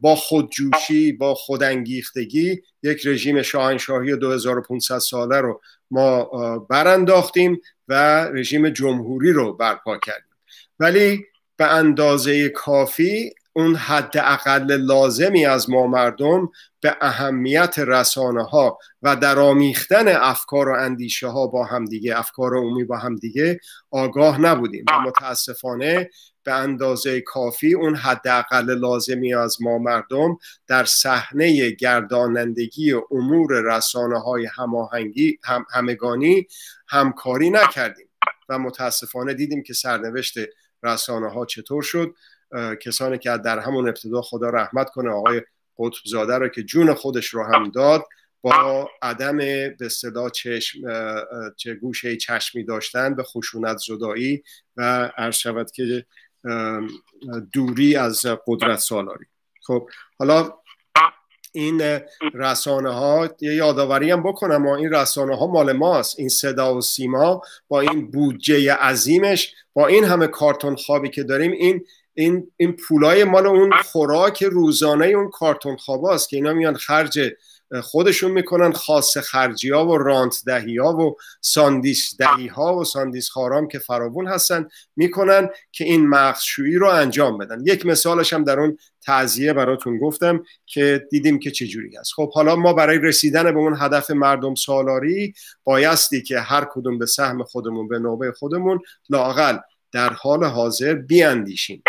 با 0.00 0.16
خودجوشی 0.16 1.12
با 1.12 1.34
خودانگیختگی 1.34 2.62
یک 2.82 3.06
رژیم 3.06 3.42
شاهنشاهی 3.42 4.16
2500 4.16 4.98
ساله 4.98 5.40
رو 5.40 5.60
ما 5.90 6.24
برانداختیم 6.58 7.60
و 7.88 8.24
رژیم 8.24 8.68
جمهوری 8.68 9.32
رو 9.32 9.52
برپا 9.52 9.98
کردیم. 9.98 10.34
ولی 10.78 11.24
به 11.56 11.66
اندازه 11.74 12.48
کافی 12.48 13.34
اون 13.52 13.76
حد 13.76 14.18
اقل 14.18 14.76
لازمی 14.76 15.46
از 15.46 15.70
ما 15.70 15.86
مردم 15.86 16.48
به 16.80 16.96
اهمیت 17.00 17.74
رسانه 17.78 18.44
ها 18.44 18.78
و 19.02 19.16
در 19.16 19.38
آمیختن 19.38 20.08
افکار 20.08 20.68
و 20.68 20.74
اندیشه 20.74 21.28
ها 21.28 21.46
با 21.46 21.64
همدیگه 21.64 22.18
افکار 22.18 22.56
عمومی 22.56 22.84
با 22.84 22.96
همدیگه 22.96 23.60
آگاه 23.90 24.40
نبودیم. 24.40 24.84
و 24.90 25.00
متاسفانه 25.00 26.10
به 26.42 26.52
اندازه 26.52 27.20
کافی 27.20 27.74
اون 27.74 27.96
حداقل 27.96 28.78
لازمی 28.78 29.34
از 29.34 29.62
ما 29.62 29.78
مردم 29.78 30.38
در 30.66 30.84
صحنه 30.84 31.70
گردانندگی 31.70 32.92
امور 33.10 33.76
رسانه 33.76 34.20
های 34.20 34.48
هماهنگی 34.56 35.38
هم 35.44 35.66
همگانی 35.70 36.46
همکاری 36.88 37.50
نکردیم. 37.50 38.06
و 38.48 38.58
متاسفانه 38.58 39.34
دیدیم 39.34 39.62
که 39.62 39.74
سرنوشت 39.74 40.34
رسانه 40.82 41.30
ها 41.30 41.46
چطور 41.46 41.82
شد؟ 41.82 42.14
کسانی 42.80 43.18
که 43.18 43.38
در 43.44 43.58
همون 43.58 43.88
ابتدا 43.88 44.22
خدا 44.22 44.50
رحمت 44.50 44.90
کنه 44.90 45.10
آقای 45.10 45.42
قطب 45.78 46.04
زاده 46.06 46.38
رو 46.38 46.48
که 46.48 46.62
جون 46.62 46.94
خودش 46.94 47.26
رو 47.26 47.44
هم 47.44 47.70
داد 47.70 48.04
با 48.42 48.90
عدم 49.02 49.36
به 49.78 49.88
صدا 49.90 50.30
چشم 50.30 50.78
چه 51.56 51.74
گوشه 51.74 52.16
چشمی 52.16 52.64
داشتن 52.64 53.14
به 53.14 53.22
خشونت 53.22 53.76
زدایی 53.76 54.42
و 54.76 55.10
عرض 55.16 55.36
شود 55.36 55.70
که 55.70 56.06
دوری 57.52 57.96
از 57.96 58.26
قدرت 58.46 58.78
سالاری. 58.78 59.26
خب 59.66 59.88
حالا 60.18 60.54
این 61.52 62.00
رسانه 62.34 62.94
ها 62.94 63.28
یه 63.40 63.54
یادآوری 63.54 64.10
هم 64.10 64.22
بکنم 64.22 64.56
ما 64.56 64.76
این 64.76 64.90
رسانه 64.92 65.36
ها 65.36 65.46
مال 65.46 65.72
ماست. 65.72 66.18
این 66.18 66.28
صدا 66.28 66.74
و 66.74 66.80
سیما 66.80 67.42
با 67.68 67.80
این 67.80 68.10
بودجه 68.10 68.74
عظیمش 68.74 69.54
با 69.72 69.86
این 69.86 70.04
همه 70.04 70.26
کارتون 70.26 70.76
خوابی 70.76 71.10
که 71.10 71.22
داریم 71.22 71.52
این 71.52 71.84
این 72.22 72.50
این 72.56 72.72
پولای 72.72 73.24
مال 73.24 73.46
اون 73.46 73.72
خوراک 73.84 74.42
روزانه 74.42 75.06
اون 75.06 75.30
کارتون 75.30 75.76
خواباست 75.76 76.28
که 76.28 76.36
اینا 76.36 76.52
میان 76.52 76.76
خرج 76.76 77.32
خودشون 77.82 78.30
می‌کنن 78.30 78.72
خاصه 78.72 79.18
خرجی 79.18 79.70
ها 79.70 79.86
و 79.86 79.98
رانت 79.98 80.36
دهی 80.46 80.76
ها 80.76 80.96
و 80.96 81.16
ساندیس 81.40 82.16
دهی 82.18 82.46
ها 82.46 82.76
و 82.76 82.84
ساندیس 82.84 83.30
خورام 83.30 83.68
که 83.68 83.78
فراوون 83.78 84.28
هستن 84.28 84.68
می‌کنن 84.96 85.48
که 85.72 85.84
این 85.84 86.08
مغزشویی 86.08 86.74
رو 86.74 86.88
انجام 86.88 87.38
بدن. 87.38 87.62
یک 87.66 87.86
مثالش 87.86 88.32
هم 88.32 88.44
در 88.44 88.60
اون 88.60 88.78
تعزیه 89.02 89.52
براتون 89.52 89.98
گفتم 89.98 90.42
که 90.66 91.06
دیدیم 91.10 91.38
که 91.38 91.50
چجوری 91.50 91.96
هست. 91.96 92.12
خب 92.16 92.32
حالا 92.32 92.56
ما 92.56 92.72
برای 92.72 92.98
رسیدن 92.98 93.42
به 93.42 93.58
اون 93.58 93.76
هدف 93.78 94.10
مردم 94.10 94.54
سالاری 94.54 95.34
بایستی 95.64 96.22
که 96.22 96.40
هر 96.40 96.66
کدوم 96.72 96.98
به 96.98 97.06
سهم 97.06 97.42
خودمون 97.42 97.88
به 97.88 97.98
نوبه 97.98 98.32
خودمون 98.32 98.80
لاقل 99.10 99.58
در 99.92 100.12
حال 100.12 100.44
حاضر 100.44 100.94
بیاندیشیم. 100.94 101.82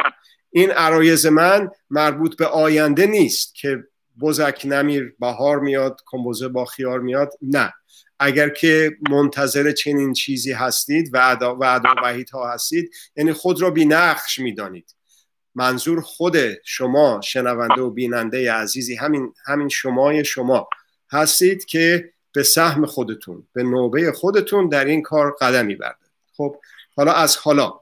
این 0.49 0.71
عرایز 0.71 1.25
من 1.25 1.69
مربوط 1.89 2.37
به 2.37 2.45
آینده 2.45 3.05
نیست 3.05 3.55
که 3.55 3.83
بزک 4.21 4.61
نمیر 4.65 5.15
بهار 5.19 5.59
میاد 5.59 6.01
کمبوزه 6.05 6.47
با 6.47 6.65
خیار 6.65 6.99
میاد. 6.99 7.33
نه. 7.41 7.73
اگر 8.19 8.49
که 8.49 8.97
منتظر 9.09 9.71
چنین 9.71 10.13
چیزی 10.13 10.51
هستید 10.51 11.09
و 11.13 11.19
ادا 11.23 11.57
و 11.61 11.79
ها 12.33 12.51
هستید 12.53 12.91
یعنی 13.15 13.33
خود 13.33 13.61
را 13.61 13.69
بی 13.69 13.85
نقش 13.85 14.39
می‌دانید. 14.39 14.95
منظور 15.55 16.01
خود 16.01 16.37
شما 16.65 17.21
شنونده 17.23 17.81
و 17.81 17.89
بیننده 17.89 18.53
عزیزی 18.53 18.95
همین 18.95 19.33
همین 19.45 19.69
شمای 19.69 20.25
شما 20.25 20.67
هستید 21.11 21.65
که 21.65 22.13
به 22.33 22.43
سهم 22.43 22.85
خودتون 22.85 23.47
به 23.53 23.63
نوبه 23.63 24.11
خودتون 24.11 24.69
در 24.69 24.85
این 24.85 25.01
کار 25.01 25.35
قدمی 25.41 25.75
برده 25.75 26.05
خب 26.37 26.55
حالا 26.95 27.13
از 27.13 27.37
حالا 27.37 27.80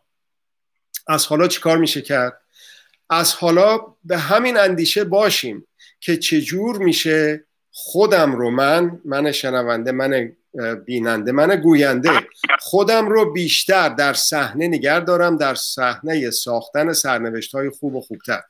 از 1.10 1.26
حالا 1.26 1.48
چیکار 1.48 1.78
میشه 1.78 2.02
کرد؟ 2.02 2.42
از 3.10 3.34
حالا 3.34 3.80
به 4.04 4.18
همین 4.18 4.58
اندیشه 4.58 5.04
باشیم 5.04 5.68
که 6.00 6.18
چجور 6.18 6.78
میشه 6.78 7.46
خودم 7.72 8.36
رو 8.36 8.50
من 8.50 9.02
من 9.06 9.32
شنونده 9.32 9.92
من 9.92 10.32
بیننده 10.86 11.32
من 11.32 11.56
گوینده 11.56 12.12
خودم 12.60 13.10
رو 13.10 13.32
بیشتر 13.32 13.90
در 13.90 14.14
صحنه 14.14 14.68
نگر 14.68 15.00
دارم 15.00 15.38
در 15.38 15.56
صحنه 15.56 16.32
ساختن 16.32 16.94
سرنوشت 16.94 17.56
های 17.56 17.70
خوب 17.70 17.96
و 17.96 18.02
خوبتر. 18.02 18.42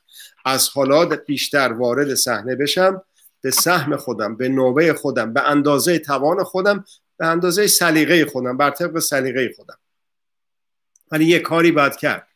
از 0.45 0.69
حالا 0.69 1.05
بیشتر 1.05 1.73
وارد 1.73 2.15
صحنه 2.15 2.55
بشم 2.55 3.01
به 3.41 3.51
سهم 3.51 3.97
خودم 3.97 4.35
به 4.35 4.49
نوبه 4.49 4.93
خودم 4.93 5.33
به 5.33 5.49
اندازه 5.49 5.99
توان 5.99 6.43
خودم 6.43 6.85
به 7.17 7.25
اندازه 7.25 7.67
سلیقه 7.67 8.25
خودم 8.25 8.57
بر 8.57 8.69
طبق 8.69 8.99
سلیقه 8.99 9.53
خودم. 9.55 9.77
ولی 11.11 11.25
یه 11.25 11.39
کاری 11.39 11.71
باید 11.71 11.95
کرد. 11.95 12.28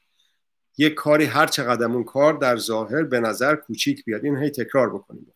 یک 0.78 0.94
کاری 0.94 1.26
هر 1.26 1.48
چقدر 1.48 1.86
اون 1.86 2.04
کار 2.04 2.34
در 2.34 2.58
ظاهر 2.58 3.04
به 3.04 3.20
نظر 3.20 3.56
کوچیک 3.56 4.06
بیاد. 4.06 4.26
این 4.26 4.38
هی 4.38 4.50
تکرار 4.50 4.90
بکنیم. 4.90 5.34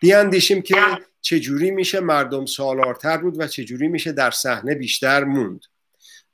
بیاندیشیم 0.00 0.62
که 0.62 0.76
چجوری 1.20 1.70
میشه 1.70 2.00
مردم 2.00 2.46
سالارتر 2.46 3.16
بود 3.16 3.40
و 3.40 3.46
چجوری 3.46 3.88
میشه 3.88 4.12
در 4.12 4.30
صحنه 4.30 4.74
بیشتر 4.74 5.24
موند. 5.24 5.60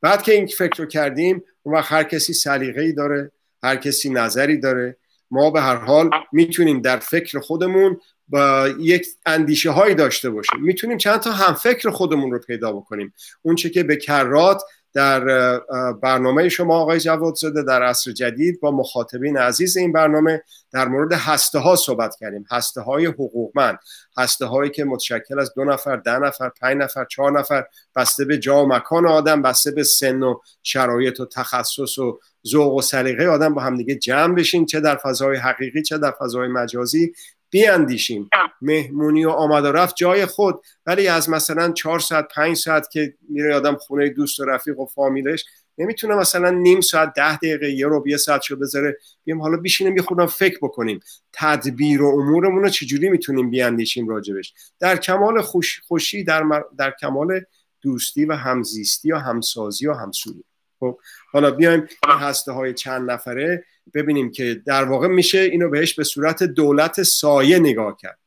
بعد 0.00 0.22
که 0.22 0.32
این 0.32 0.46
فکر 0.46 0.78
رو 0.78 0.86
کردیم 0.86 1.44
اون 1.62 1.74
وقت 1.74 1.92
هر 1.92 2.04
کسی 2.04 2.32
سلیقه‌ای 2.32 2.92
داره 2.92 3.30
هر 3.62 3.76
کسی 3.76 4.10
نظری 4.10 4.58
داره. 4.58 4.96
ما 5.30 5.50
به 5.50 5.60
هر 5.60 5.76
حال 5.76 6.10
می‌تونیم 6.32 6.80
در 6.80 6.98
فکر 6.98 7.40
خودمون 7.40 8.00
با 8.28 8.68
یک 8.78 9.06
اندیشه 9.26 9.70
هایی 9.70 9.94
داشته 9.94 10.30
باشیم. 10.30 10.60
می‌تونیم 10.60 10.98
چند 10.98 11.20
تا 11.20 11.32
هم 11.32 11.54
فکر 11.54 11.90
خودمون 11.90 12.30
رو 12.30 12.38
پیدا 12.38 12.72
بکنیم. 12.72 13.14
اون 13.42 13.54
چه 13.54 13.70
که 13.70 13.82
به 13.82 13.96
کرات 13.96 14.62
در 14.94 15.58
برنامه 15.92 16.48
شما 16.48 16.78
آقای 16.78 17.00
جواد 17.00 17.34
زاده 17.34 17.62
در 17.62 17.82
عصر 17.82 18.12
جدید 18.12 18.60
با 18.60 18.70
مخاطبین 18.70 19.36
عزیز 19.36 19.76
این 19.76 19.92
برنامه 19.92 20.42
در 20.72 20.88
مورد 20.88 21.12
هسته 21.12 21.58
ها 21.58 21.76
صحبت 21.76 22.16
کردیم. 22.20 22.44
هسته 22.50 22.80
های 22.80 23.06
حقوقمند 23.06 23.78
هسته 24.16 24.46
هایی 24.46 24.70
که 24.70 24.84
متشکل 24.84 25.40
از 25.40 25.54
دو 25.54 25.64
نفر 25.64 25.96
ده 25.96 26.18
نفر 26.18 26.48
پنج 26.48 26.76
نفر 26.76 27.04
چهار 27.04 27.38
نفر 27.38 27.64
بسته 27.96 28.24
به 28.24 28.38
جا 28.38 28.64
و 28.64 28.68
مکان 28.68 29.06
آدم 29.06 29.42
بسته 29.42 29.70
به 29.70 29.82
سن 29.82 30.22
و 30.22 30.40
شرایط 30.62 31.20
و 31.20 31.26
تخصص 31.26 31.98
و 31.98 32.20
ذوق 32.46 32.74
و 32.74 32.82
سلیقه 32.82 33.26
آدم 33.26 33.54
با 33.54 33.62
همدیگه 33.62 33.94
جمع 33.94 34.34
بشین 34.34 34.66
چه 34.66 34.80
در 34.80 34.96
فضای 34.96 35.36
حقیقی 35.36 35.82
چه 35.82 35.98
در 35.98 36.10
فضای 36.10 36.48
مجازی. 36.48 37.12
بیاندیشیم. 37.50 38.28
مهمونی 38.62 39.24
و 39.24 39.30
آمد 39.30 39.64
و 39.64 39.72
رفت 39.72 39.96
جای 39.96 40.26
خود. 40.26 40.60
ولی 40.86 41.08
از 41.08 41.30
مثلا 41.30 41.72
چهار 41.72 42.00
ساعت 42.00 42.28
پنج 42.34 42.56
ساعت 42.56 42.90
که 42.90 43.14
میره 43.28 43.54
آدم 43.54 43.76
خونه 43.76 44.08
دوست 44.08 44.40
و 44.40 44.44
رفیق 44.44 44.78
و 44.78 44.86
فامیلش 44.86 45.44
نمی‌تونه 45.78 46.14
مثلا 46.14 46.50
نیم 46.50 46.80
ساعت 46.80 47.12
ده 47.16 47.36
دقیقه 47.36 47.70
یه 47.70 47.86
رو 47.86 48.08
یه 48.08 48.16
ساعت 48.16 48.42
شو 48.42 48.56
بذاره. 48.56 48.96
بیم 49.24 49.42
حالا 49.42 49.56
بیشینیم 49.56 49.96
یه 49.96 50.02
خودم 50.02 50.26
فکر 50.26 50.58
بکنیم. 50.62 51.00
تدبیر 51.32 52.02
و 52.02 52.06
امورمون 52.06 52.62
رو 52.62 52.68
چجوری 52.68 53.08
می‌تونیم 53.08 53.50
بیاندیشیم 53.50 54.08
راجبش؟ 54.08 54.54
در 54.80 54.96
کمال 54.96 55.40
خوش، 55.40 55.80
خوشی 55.88 56.24
در, 56.24 56.44
در 56.78 56.94
کمال 57.00 57.40
دوستی 57.82 58.24
و 58.24 58.32
همزیستی 58.32 59.12
و 59.12 59.16
همسازی 59.16 59.86
و 59.86 59.92
همسویی 59.92 60.44
خب 60.80 60.98
حالا 61.32 61.50
بیایم 61.50 61.80
این 61.80 62.18
هسته 62.18 62.52
های 62.52 62.74
چند 62.74 63.10
نفره 63.10 63.64
ببینیم 63.94 64.30
که 64.30 64.62
در 64.66 64.84
واقع 64.84 65.08
میشه 65.08 65.38
اینو 65.38 65.70
بهش 65.70 65.94
به 65.94 66.04
صورت 66.04 66.42
دولت 66.42 67.02
سایه 67.02 67.58
نگاه 67.58 67.96
کرد. 67.96 68.18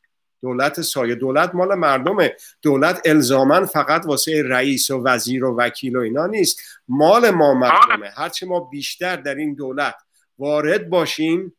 دولت 0.41 0.81
سایه 0.81 1.15
دولت 1.15 1.55
مال 1.55 1.75
مردمه. 1.75 2.35
دولت 2.61 3.01
الزامن 3.05 3.65
فقط 3.65 4.05
واسه 4.05 4.43
رئیس 4.45 4.89
و 4.89 5.03
وزیر 5.03 5.45
و 5.45 5.55
وکیل 5.55 5.95
و 5.95 5.99
اینا 5.99 6.27
نیست. 6.27 6.61
مال 6.87 7.29
ما 7.29 7.53
مردمه. 7.53 8.09
هرچی 8.15 8.45
ما 8.45 8.59
بیشتر 8.59 9.15
در 9.15 9.35
این 9.35 9.53
دولت 9.53 9.95
وارد 10.39 10.89
باشیم 10.89 11.55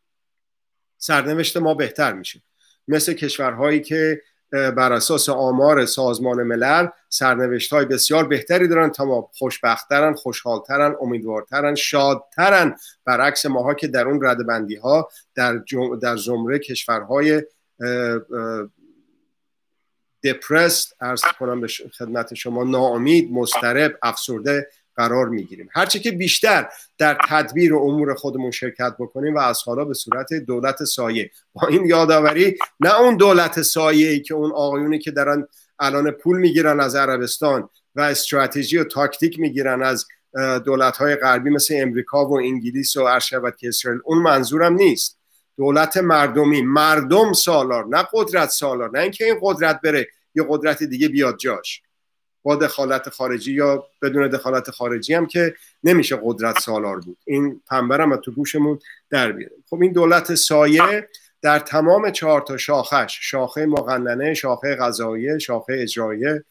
سرنوشت 0.98 1.56
ما 1.56 1.74
بهتر 1.74 2.12
میشه. 2.12 2.42
مثل 2.88 3.12
کشورهایی 3.12 3.80
که 3.80 4.22
بر 4.50 4.92
اساس 4.92 5.28
آمار 5.28 5.86
سازمان 5.86 6.42
ملل 6.42 6.86
سرنوشت 7.08 7.72
های 7.72 7.84
بسیار 7.84 8.28
بهتری 8.28 8.68
دارن 8.68 8.90
تا 8.90 9.04
ما 9.04 9.30
خوشبختترن 9.38 10.14
خوشحالترن 10.14 10.96
امیدوارترن 11.00 11.74
شادترن. 11.74 12.76
برعکس 13.04 13.46
ماها 13.46 13.74
که 13.74 13.88
در 13.88 14.08
اون 14.08 14.24
ردبندی 14.24 14.76
ها 14.76 15.08
در, 15.34 15.62
در 16.02 16.16
زمره 16.16 16.58
کشورهای 16.58 17.42
دپرست 20.24 20.96
ارز 21.00 21.22
کنم 21.38 21.60
به 21.60 21.68
خدمت 21.98 22.34
شما 22.34 22.64
ناامید 22.64 23.32
مسترب 23.32 23.98
افسرده 24.02 24.68
قرار 24.98 25.28
می‌گیریم. 25.28 25.68
هرچی 25.72 26.00
که 26.00 26.10
بیشتر 26.10 26.68
در 26.98 27.18
تدبیر 27.28 27.74
و 27.74 27.82
امور 27.82 28.14
خودمون 28.14 28.50
شرکت 28.50 28.94
بکنیم 28.98 29.34
و 29.34 29.38
از 29.38 29.62
حالا 29.62 29.84
به 29.84 29.94
صورت 29.94 30.32
دولت 30.32 30.84
سایه. 30.84 31.30
با 31.52 31.68
این 31.68 31.86
یادآوری 31.86 32.58
نه 32.80 33.00
اون 33.00 33.16
دولت 33.16 33.62
سایه 33.62 34.10
ای 34.10 34.20
که 34.20 34.34
اون 34.34 34.50
آقایونی 34.52 34.98
که 34.98 35.10
دارن 35.10 35.46
الان 35.78 36.10
پول 36.10 36.38
می‌گیرن 36.38 36.80
از 36.80 36.94
عربستان 36.94 37.68
و 37.94 38.00
استراتژی 38.00 38.78
و 38.78 38.84
تاکتیک 38.84 39.40
می‌گیرن 39.40 39.82
از 39.82 40.06
دولت 40.64 40.96
های 40.96 41.16
غربی 41.16 41.50
مثل 41.50 41.74
امریکا 41.78 42.26
و 42.28 42.38
انگلیس 42.38 42.96
و 42.96 43.02
ارشبت 43.02 43.58
که 43.58 43.68
اسرائیل 43.68 44.00
اون 44.04 44.18
منظورم 44.18 44.74
نیست. 44.74 45.18
دولت 45.56 45.96
مردمی 45.96 46.62
مردم 46.62 47.32
سالار 47.32 47.86
نه 47.86 48.08
قدرت 48.12 48.48
سالار 48.48 48.90
نه 48.90 48.98
اینکه 48.98 49.24
این 49.24 49.38
قدرت 49.42 49.80
بره 49.80 50.08
یه 50.34 50.46
قدرت 50.48 50.82
دیگه 50.82 51.08
بیاد 51.08 51.36
جاش. 51.36 51.82
با 52.48 52.56
دخالت 52.56 53.08
خارجی 53.08 53.52
یا 53.52 53.84
بدون 54.02 54.28
دخالت 54.28 54.70
خارجی 54.70 55.14
هم 55.14 55.26
که 55.26 55.54
نمیشه 55.84 56.20
قدرت 56.24 56.58
سالار 56.58 57.00
بود. 57.00 57.18
این 57.24 57.60
پنبرم 57.66 58.16
تو 58.16 58.32
گوشمون 58.32 58.78
در 59.10 59.32
بیاره 59.32 59.56
خب 59.70 59.82
این 59.82 59.92
دولت 59.92 60.34
سایه 60.34 61.08
در 61.42 61.58
تمام 61.58 62.10
چهار 62.10 62.40
تا 62.40 62.56
شاخش 62.56 63.18
شاخه 63.20 63.66
مقننه 63.66 64.34
شاخه 64.34 64.76
غذایی 64.76 65.40
شاخه 65.40 65.72
اجرایه 65.78 66.44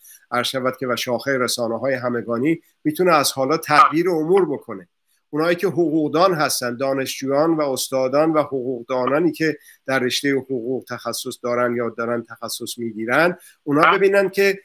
شود 0.46 0.78
که 0.78 0.88
و 0.88 0.96
شاخه 0.96 1.38
رسانه 1.38 1.80
های 1.80 1.94
همگانی 1.94 2.62
می‌تونه 2.84 3.16
از 3.16 3.32
حالا 3.32 3.58
تغییر 3.58 4.10
امور 4.10 4.46
بکنه. 4.46 4.88
اونایی 5.30 5.56
که 5.56 5.68
حقوقدان 5.68 6.34
هستن 6.34 6.78
دانشجویان 6.78 7.54
و 7.54 7.62
استادان 7.62 8.34
و 8.34 8.42
حقوقدانانی 8.42 9.32
که 9.32 9.58
در 9.86 10.00
رشته 10.00 10.32
حقوق 10.32 10.84
تخصص 10.90 11.38
دارن 11.44 11.76
یا 11.76 11.90
دارن 11.90 12.24
تخصص 12.24 12.78
می‌گیرن 12.78 13.38
اونا 13.64 13.92
ببینن 13.92 14.30
که 14.30 14.60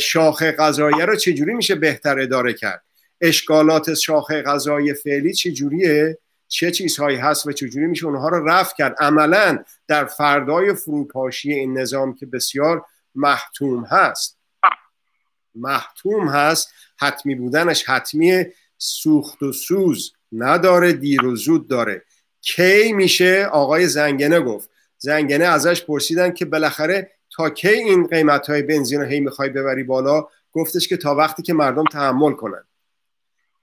شاخه 0.00 0.52
قضاییه 0.52 1.04
رو 1.04 1.16
چجوری 1.16 1.54
میشه 1.54 1.74
بهتر 1.74 2.20
اداره 2.20 2.52
کرد؟ 2.52 2.82
اشکالات 3.20 3.94
شاخه 3.94 4.42
قضایی 4.42 4.94
فعلی 4.94 5.32
چجوریه؟ 5.32 6.18
چه 6.48 6.70
چیزهایی 6.70 7.16
هست 7.16 7.46
و 7.46 7.52
چجوری 7.52 7.86
میشه 7.86 8.06
اونها 8.06 8.28
رو 8.28 8.48
رفع 8.48 8.74
کرد؟ 8.78 8.96
عملا 8.98 9.64
در 9.88 10.04
فردای 10.04 10.74
فروپاشی 10.74 11.52
این 11.52 11.78
نظام 11.78 12.14
که 12.14 12.26
بسیار 12.26 12.84
محتوم 13.14 13.84
هست. 13.84 14.38
محتوم 15.54 16.28
هست 16.28 16.72
حتمی 16.96 17.34
بودنش 17.34 17.84
حتمی 17.84 18.44
سوخت 18.78 19.42
و 19.42 19.52
سوز 19.52 20.12
نداره 20.32 20.92
دیر 20.92 21.24
و 21.24 21.36
زود 21.36 21.68
داره. 21.68 22.04
کی 22.40 22.92
میشه؟ 22.92 23.44
آقای 23.44 23.86
زنگنه 23.88 24.40
گفت. 24.40 24.70
زنگنه 24.98 25.44
ازش 25.44 25.82
پرسیدن 25.82 26.32
که 26.32 26.44
بالاخره 26.44 27.10
تا 27.36 27.50
کی 27.50 27.68
این 27.68 28.06
قیمت 28.06 28.46
های 28.46 28.62
بنزین 28.62 29.00
رو 29.00 29.06
هی 29.06 29.20
می‌خوای 29.20 29.48
ببری 29.48 29.82
بالا؟ 29.82 30.28
گفتش 30.52 30.88
که 30.88 30.96
تا 30.96 31.14
وقتی 31.14 31.42
که 31.42 31.54
مردم 31.54 31.84
تحمل 31.84 32.32
کنن. 32.32 32.64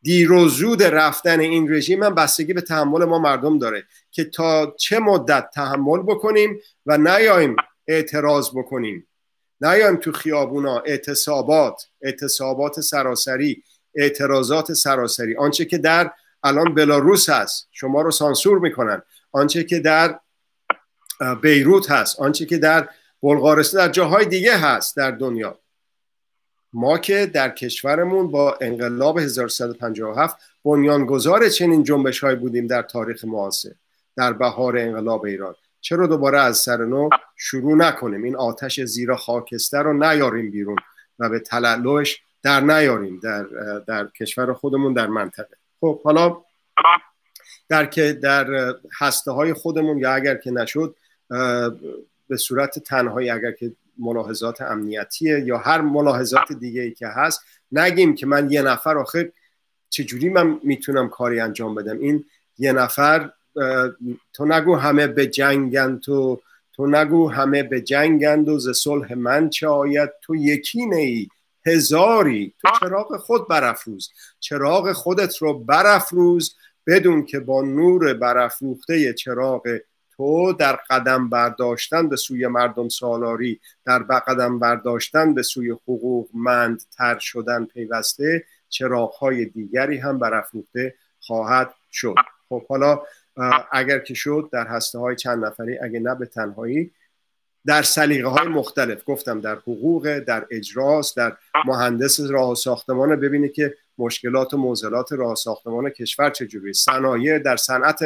دیر 0.01 0.31
و 0.31 0.47
زود 0.47 0.83
رفتن 0.83 1.39
این 1.39 1.73
رژیم 1.73 2.03
هم 2.03 2.15
بستگی 2.15 2.53
به 2.53 2.61
تحمل 2.61 3.05
ما 3.05 3.19
مردم 3.19 3.57
داره 3.57 3.83
که 4.11 4.23
تا 4.23 4.75
چه 4.79 4.99
مدت 4.99 5.49
تحمل 5.53 6.01
بکنیم 6.01 6.59
و 6.85 6.97
نیایم 6.97 7.55
اعتراض 7.87 8.49
بکنیم. 8.49 9.07
نیایم 9.61 9.95
تو 9.95 10.11
خیابونا 10.11 10.79
اعتصابات 10.79 11.87
اعتصابات 12.01 12.79
سراسری 12.79 13.63
اعتراضات 13.95 14.73
سراسری. 14.73 15.35
آنچه 15.35 15.65
که 15.65 15.77
در 15.77 16.11
الان 16.43 16.75
بلاروس 16.75 17.29
هست 17.29 17.67
شما 17.71 18.01
رو 18.01 18.11
سانسور 18.11 18.59
می‌کنن. 18.59 19.01
آنچه 19.31 19.63
که 19.63 19.79
در 19.79 20.19
بیروت 21.41 21.91
هست 21.91 22.19
آنچه 22.19 22.45
که 22.45 22.57
در 22.57 22.89
بلغارستان 23.23 23.85
در 23.85 23.91
جاهای 23.91 24.25
دیگه 24.25 24.57
هست 24.57 24.97
در 24.97 25.11
دنیا. 25.11 25.59
ما 26.73 26.97
که 26.97 27.25
در 27.25 27.49
کشورمون 27.49 28.31
با 28.31 28.57
انقلاب 28.61 29.19
1357 29.19 30.37
بنیانگذار 30.65 31.49
چنین 31.49 31.83
جنبش 31.83 32.23
های 32.23 32.35
بودیم 32.35 32.67
در 32.67 32.81
تاریخ 32.81 33.25
معاصر 33.25 33.71
در 34.17 34.33
بهار 34.33 34.77
انقلاب 34.77 35.25
ایران. 35.25 35.55
چرا 35.81 36.07
دوباره 36.07 36.39
از 36.39 36.57
سر 36.57 36.77
نو 36.77 37.09
شروع 37.35 37.77
نکنیم؟ 37.77 38.23
این 38.23 38.35
آتش 38.35 38.79
زیرا 38.81 39.17
خاکستر 39.17 39.83
رو 39.83 39.93
نیاریم 39.93 40.51
بیرون 40.51 40.75
و 41.19 41.29
به 41.29 41.39
تلالوش 41.39 42.21
در 42.43 42.59
نیاریم 42.59 43.19
در, 43.23 43.43
در 43.87 44.07
کشور 44.19 44.53
خودمون 44.53 44.93
در 44.93 45.07
منطقه. 45.07 45.57
خب 45.79 46.01
حالا 46.03 46.41
در 47.69 47.85
که 47.85 48.13
در 48.13 48.75
هسته 48.99 49.31
های 49.31 49.53
خودمون 49.53 49.97
یا 49.97 50.13
اگر 50.13 50.35
که 50.35 50.51
نشد 50.51 50.95
به 52.33 52.37
صورت 52.37 52.79
تنهایی 52.79 53.29
اگر 53.29 53.51
که 53.51 53.71
ملاحظات 53.97 54.61
امنیتیه 54.61 55.39
یا 55.39 55.57
هر 55.57 55.81
ملاحظات 55.81 56.53
دیگه 56.59 56.81
ای 56.81 56.91
که 56.91 57.07
هست 57.07 57.41
نگیم 57.71 58.15
که 58.15 58.25
من 58.25 58.51
یه 58.51 58.61
نفر 58.61 58.97
آخه 58.97 59.33
چجوری 59.89 60.29
من 60.29 60.59
می‌تونم 60.63 61.09
کاری 61.09 61.39
انجام 61.39 61.75
بدم؟ 61.75 61.99
این 61.99 62.25
یه 62.57 62.71
نفر 62.71 63.29
تو 64.33 64.45
نگو 64.45 64.75
همه 64.75 65.07
به 65.07 65.27
جنگند 65.27 65.99
تو 65.99 66.41
تو 66.73 66.87
نگو 66.87 67.29
همه 67.29 67.63
به 67.63 67.81
جنگند 67.81 68.49
و 68.49 68.59
ز 68.59 68.69
صلح 68.69 69.13
من 69.13 69.49
چه 69.49 69.67
آید؟ 69.67 70.09
تو 70.21 70.35
یکی 70.35 70.81
ای 70.81 71.27
هزاری. 71.65 72.53
تو 72.61 72.69
چراغ 72.79 73.17
خود 73.17 73.47
برافروز. 73.47 74.11
چراغ 74.39 74.91
خودت 74.91 75.37
رو 75.37 75.59
برافروز 75.59 76.55
بدون 76.87 77.25
که 77.25 77.39
با 77.39 77.61
نور 77.61 78.13
برافروخته 78.13 79.13
چراغ 79.13 79.79
تو 80.17 80.53
در 80.53 80.79
قدم 80.89 81.29
برداشتن 81.29 82.09
به 82.09 82.15
سوی 82.15 82.47
مردم 82.47 82.89
سالاری 82.89 83.59
در 83.85 83.99
قدم 84.03 84.59
برداشتن 84.59 85.33
به 85.33 85.43
سوی 85.43 85.69
حقوق 85.69 86.29
مند 86.33 86.83
تر 86.97 87.19
شدن 87.19 87.65
پیوسته 87.65 88.43
چراغهای 88.69 89.45
دیگری 89.45 89.97
هم 89.97 90.19
برافروخته 90.19 90.95
خواهد 91.19 91.73
شد. 91.91 92.15
خب 92.49 92.67
حالا 92.67 93.01
اگر 93.71 93.99
که 93.99 94.13
شد 94.13 94.49
در 94.53 94.67
هسته 94.67 94.99
های 94.99 95.15
چند 95.15 95.45
نفری 95.45 95.79
اگر 95.79 95.99
نه 95.99 96.15
به 96.15 96.25
تنهایی 96.25 96.91
در 97.65 97.81
سلیقه 97.81 98.27
های 98.27 98.47
مختلف 98.47 99.01
گفتم 99.05 99.41
در 99.41 99.55
حقوق 99.55 100.19
در 100.19 100.47
اجراس 100.51 101.15
در 101.15 101.37
مهندس 101.65 102.19
راه 102.19 102.55
ساختمان 102.55 103.19
ببینه 103.19 103.49
که 103.49 103.75
مشکلات 103.97 104.53
و 104.53 104.57
موزلات 104.57 105.11
راه 105.11 105.35
ساختمان 105.35 105.89
کشور 105.89 106.29
چجوری. 106.29 106.73
صنایع 106.73 107.39
در 107.39 107.55
صنعت 107.55 107.99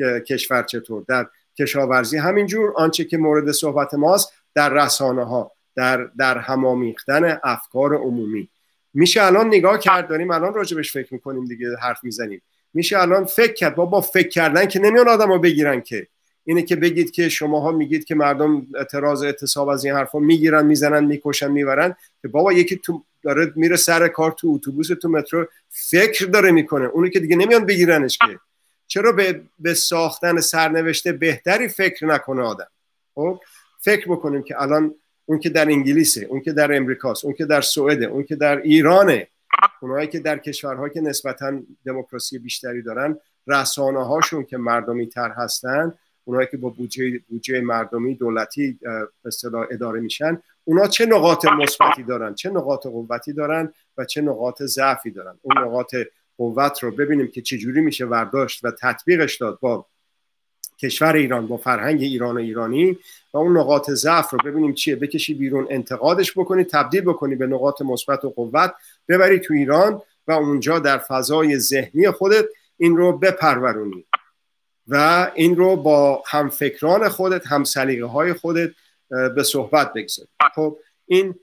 کشور 0.00 0.62
چطور؟ 0.62 1.04
در 1.08 1.26
کشاورزی. 1.60 2.16
همینجور 2.16 2.72
آنچه 2.76 3.04
که 3.04 3.18
مورد 3.18 3.50
صحبت 3.50 3.94
ماست 3.94 4.32
در 4.54 4.74
رسانه 4.74 5.24
ها 5.24 5.52
در, 5.76 6.04
در 6.18 6.38
همامیختن 6.38 7.38
افکار 7.44 7.94
عمومی. 7.94 8.48
میشه 8.94 9.22
الان 9.22 9.46
نگاه 9.46 9.78
کرد 9.78 10.08
داریم 10.08 10.30
الان 10.30 10.54
راجبش 10.54 10.92
فکر 10.92 11.14
می‌کنیم 11.14 11.44
دیگه 11.44 11.66
حرف 11.82 12.04
می‌زنیم. 12.04 12.42
میشه 12.74 12.98
الان 12.98 13.24
فکر 13.24 13.52
کرد. 13.52 13.74
با 13.74 13.86
با 13.86 14.00
فکر 14.00 14.28
کردن 14.28 14.66
که 14.66 14.78
نمیان 14.80 15.08
آدم 15.08 15.28
رو 15.28 15.38
بگیرن 15.38 15.80
که. 15.80 16.06
اینه 16.44 16.62
که 16.62 16.76
بگید 16.76 17.10
که 17.10 17.28
شماها 17.28 17.72
میگید 17.72 18.04
که 18.04 18.14
مردم 18.14 18.66
اعتراض 18.74 19.22
اعتصاب 19.22 19.68
از 19.68 19.84
این 19.84 19.94
حرفا 19.94 20.18
می‌گیرن 20.18 20.66
می‌زنن 20.66 21.04
می‌کشن 21.04 21.50
می‌برن. 21.50 21.96
که 22.22 22.28
بابا 22.28 22.52
یکی 22.52 22.76
تو 22.76 23.04
داره 23.22 23.52
میره 23.56 23.76
سر 23.76 24.08
کار 24.08 24.30
تو 24.32 24.48
اتوبوس 24.54 24.88
تو 25.02 25.08
مترو 25.08 25.46
فکر 25.68 26.24
داره 26.24 26.50
می‌کنه. 26.50 26.86
اونو 26.86 27.08
که 27.08 27.20
دیگه 27.20 27.36
نمیان 27.36 27.66
بگیرنش 27.66 28.18
که. 28.18 28.38
چرا 28.90 29.12
به, 29.12 29.42
به 29.58 29.74
ساختن 29.74 30.40
سرنوشته 30.40 31.12
بهتری 31.12 31.68
فکر 31.68 32.06
نکنه 32.06 32.42
آدم؟ 32.42 32.66
خب؟ 33.14 33.40
فکر 33.80 34.12
بکنیم 34.12 34.42
که 34.42 34.62
الان 34.62 34.94
اون 35.26 35.38
که 35.38 35.48
در 35.48 35.68
انگلیسه 35.68 36.24
اون 36.24 36.40
که 36.40 36.52
در 36.52 36.76
امریکاست 36.76 37.24
اون 37.24 37.34
که 37.34 37.44
در 37.44 37.60
سوئده 37.60 38.06
اون 38.06 38.24
که 38.24 38.36
در 38.36 38.56
ایرانه 38.56 39.28
اونایی 39.82 40.08
که 40.08 40.20
در 40.20 40.38
کشورها 40.38 40.88
که 40.88 41.00
نسبتا 41.00 41.60
دموکراسی 41.86 42.38
بیشتری 42.38 42.82
دارن 42.82 43.18
رسانه 43.46 44.06
هاشون 44.06 44.44
که 44.44 44.56
مردمی 44.56 45.06
تر 45.06 45.30
هستن 45.30 45.94
اونایی 46.24 46.48
که 46.50 46.56
با 46.56 46.68
بودجه 46.68 47.20
بودجه 47.28 47.60
مردمی 47.60 48.14
دولتی 48.14 48.78
به 49.22 49.30
اداره 49.70 50.00
میشن 50.00 50.42
اونا 50.64 50.86
چه 50.86 51.06
نقاط 51.06 51.44
مثبتی 51.44 52.02
دارن؟ 52.02 52.34
چه 52.34 52.50
نقاط 52.50 52.86
قوتی 52.86 53.32
دارن 53.32 53.72
و 53.98 54.04
چه 54.04 54.20
نقاط 54.20 54.62
ضعفی 54.62 55.10
دارن؟ 55.10 55.38
اون 55.42 55.58
نقاط 55.58 55.94
قوت 56.40 56.82
رو 56.82 56.90
ببینیم 56.90 57.28
که 57.28 57.42
چجوری 57.42 57.80
میشه 57.80 58.04
ورداشت 58.04 58.64
و 58.64 58.70
تطبیقش 58.70 59.36
داد 59.36 59.58
با 59.60 59.86
کشور 60.78 61.12
ایران 61.12 61.46
با 61.46 61.56
فرهنگ 61.56 62.02
ایران 62.02 62.36
و 62.36 62.38
ایرانی 62.38 62.98
و 63.34 63.38
اون 63.38 63.56
نقاط 63.56 63.90
ضعف 63.90 64.30
رو 64.30 64.38
ببینیم 64.44 64.74
چیه. 64.74 64.96
بکشی 64.96 65.34
بیرون 65.34 65.66
انتقادش 65.70 66.38
بکنی 66.38 66.64
تبدیل 66.64 67.00
بکنی 67.00 67.34
به 67.34 67.46
نقاط 67.46 67.82
مثبت 67.82 68.24
و 68.24 68.30
قوت 68.30 68.74
ببری 69.08 69.38
تو 69.38 69.54
ایران 69.54 70.02
و 70.26 70.32
اونجا 70.32 70.78
در 70.78 70.98
فضای 70.98 71.58
ذهنی 71.58 72.10
خودت 72.10 72.44
این 72.76 72.96
رو 72.96 73.18
بپرورونی 73.18 74.04
و 74.88 75.30
این 75.34 75.56
رو 75.56 75.76
با 75.76 76.22
همفکران 76.26 77.08
خودت 77.08 77.46
هم 77.46 77.64
های 78.12 78.32
خودت 78.32 78.70
به 79.36 79.42
صحبت 79.42 79.92
بگذاری. 79.92 80.28
خب 80.54 80.78
این 81.06 81.34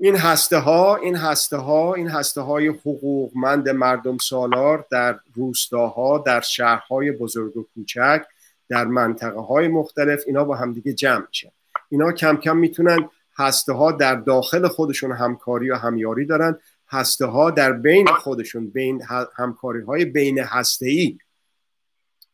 این 0.00 0.16
هسته 0.16 0.58
ها 0.58 0.96
این 0.96 1.16
هسته 1.16 1.56
ها 1.56 1.94
این 1.94 2.08
هسته 2.08 2.40
های 2.40 2.68
حقوقمند 2.68 3.68
مردم 3.68 4.18
سالار 4.18 4.86
در 4.90 5.18
روستاها 5.34 6.18
در 6.18 6.40
شهرهای 6.40 7.12
بزرگ 7.12 7.56
و 7.56 7.66
کوچک 7.74 8.22
در 8.68 8.84
منطقه 8.84 9.40
های 9.40 9.68
مختلف 9.68 10.22
اینا 10.26 10.44
با 10.44 10.56
همدیگه 10.56 10.92
جمع 10.92 11.26
میشن. 11.28 11.50
اینا 11.88 12.12
کم 12.12 12.36
کم 12.36 12.56
می‌تونن 12.56 13.10
هسته 13.38 13.72
ها 13.72 13.92
در 13.92 14.14
داخل 14.14 14.68
خودشون 14.68 15.12
همکاری 15.12 15.70
و 15.70 15.76
همیاری 15.76 16.26
دارن 16.26 16.58
هسته 16.88 17.26
ها 17.26 17.50
در 17.50 17.72
بین 17.72 18.06
خودشون 18.06 18.70
بین 18.70 19.02
همکاری 19.36 19.82
های 19.82 20.04
بین 20.04 20.38
هسته 20.38 20.86
ای 20.86 21.18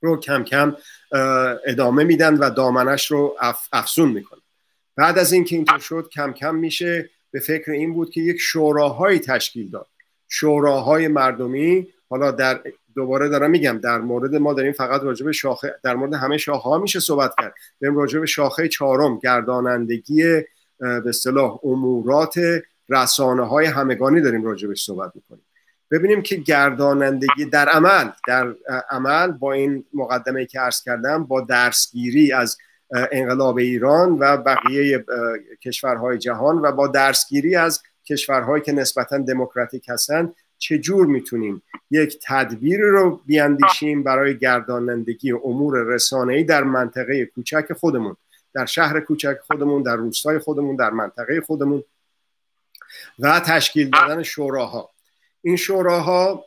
رو 0.01 0.17
کم 0.21 0.45
کم 0.45 0.77
ادامه 1.67 2.05
میدن 2.05 2.37
و 2.37 2.51
دامنش 2.51 3.11
رو 3.11 3.37
افزون 3.73 4.09
می‌کنن. 4.09 4.41
بعد 4.97 5.19
از 5.19 5.33
اینکه 5.33 5.57
اینطور 5.57 5.79
شد 5.79 6.09
کم 6.13 6.33
کم 6.33 6.55
میشه 6.55 7.11
به 7.35 7.41
فکر 7.41 7.71
این 7.73 7.95
بود 7.95 8.11
که 8.11 8.21
یک 8.21 8.37
شوراهایی 8.41 9.19
تشکیل 9.19 9.71
داد. 9.71 9.87
شوراهای 10.29 11.09
مردمی 11.09 11.89
حالا 12.11 12.31
در 12.31 12.61
دوباره 12.95 13.29
دارم 13.29 13.51
میگم 13.51 13.79
در 13.79 13.99
مورد 13.99 14.35
ما 14.35 14.55
داریم 14.55 14.73
فقط 14.73 15.03
راجع 15.03 15.27
به 15.27 15.33
شاخه 15.33 15.75
در 15.83 15.95
مورد 15.95 16.15
همه 16.15 16.39
شاخه 16.39 16.69
ها 16.69 16.79
میشه 16.79 17.01
صحبت 17.01 17.31
کرد. 17.41 17.55
داریم 17.81 17.97
راجع 17.97 18.21
به 18.21 18.27
شاخه 18.27 18.69
چهارم 18.69 19.19
گردانندگی 19.19 20.23
به 20.79 21.09
اصطلاح 21.09 21.59
امورات 21.65 22.35
رسانه 22.89 23.49
های 23.49 23.67
همگانی 23.67 24.21
داریم 24.21 24.55
به 24.55 24.75
صحبت 24.75 25.13
می‌کنیم. 25.15 25.45
ببینیم 25.91 26.23
که 26.23 26.37
گردانندگی 26.37 27.45
در 27.53 27.69
عمل 27.69 28.11
در 28.29 28.55
عمل 28.91 29.33
با 29.33 29.53
این 29.53 29.85
مقدمه 29.95 30.47
که 30.47 30.61
عرض 30.61 30.83
کردم 30.83 31.25
با 31.25 31.41
درسگیری 31.41 32.33
از 32.33 32.59
انقلاب 33.13 33.59
ایران 33.59 34.19
و 34.19 34.37
بقیه 34.37 35.05
کشورهای 35.63 36.19
جهان 36.19 36.59
و 36.59 36.73
با 36.73 36.87
درسگیری 36.89 37.57
از 37.57 37.83
کشورهایی 38.07 38.63
که 38.63 38.73
نسبتا 38.73 39.19
دموکراتیک 39.19 39.89
هستند 39.89 40.35
چجور 40.59 41.07
می‌تونیم 41.07 41.63
یک 41.91 42.19
تدبیر 42.23 42.81
رو 42.81 43.21
بیاندیشیم 43.27 44.03
برای 44.03 44.39
گردانندگی 44.39 45.33
امور 45.33 45.83
رسانه‌ای 45.83 46.45
در 46.45 46.65
منطقه 46.65 47.27
کوچک 47.27 47.73
خودمون 47.73 48.17
در 48.55 48.67
شهر 48.67 49.01
کوچک 49.01 49.37
خودمون 49.47 49.83
در 49.83 49.97
روستای 49.97 50.39
خودمون 50.39 50.77
در 50.77 50.91
منطقه 50.91 51.41
خودمون 51.41 51.85
و 53.19 53.41
تشکیل 53.41 53.91
دادن 53.91 54.23
شوراها. 54.23 54.91
این 55.43 55.57
شوراها 55.57 56.45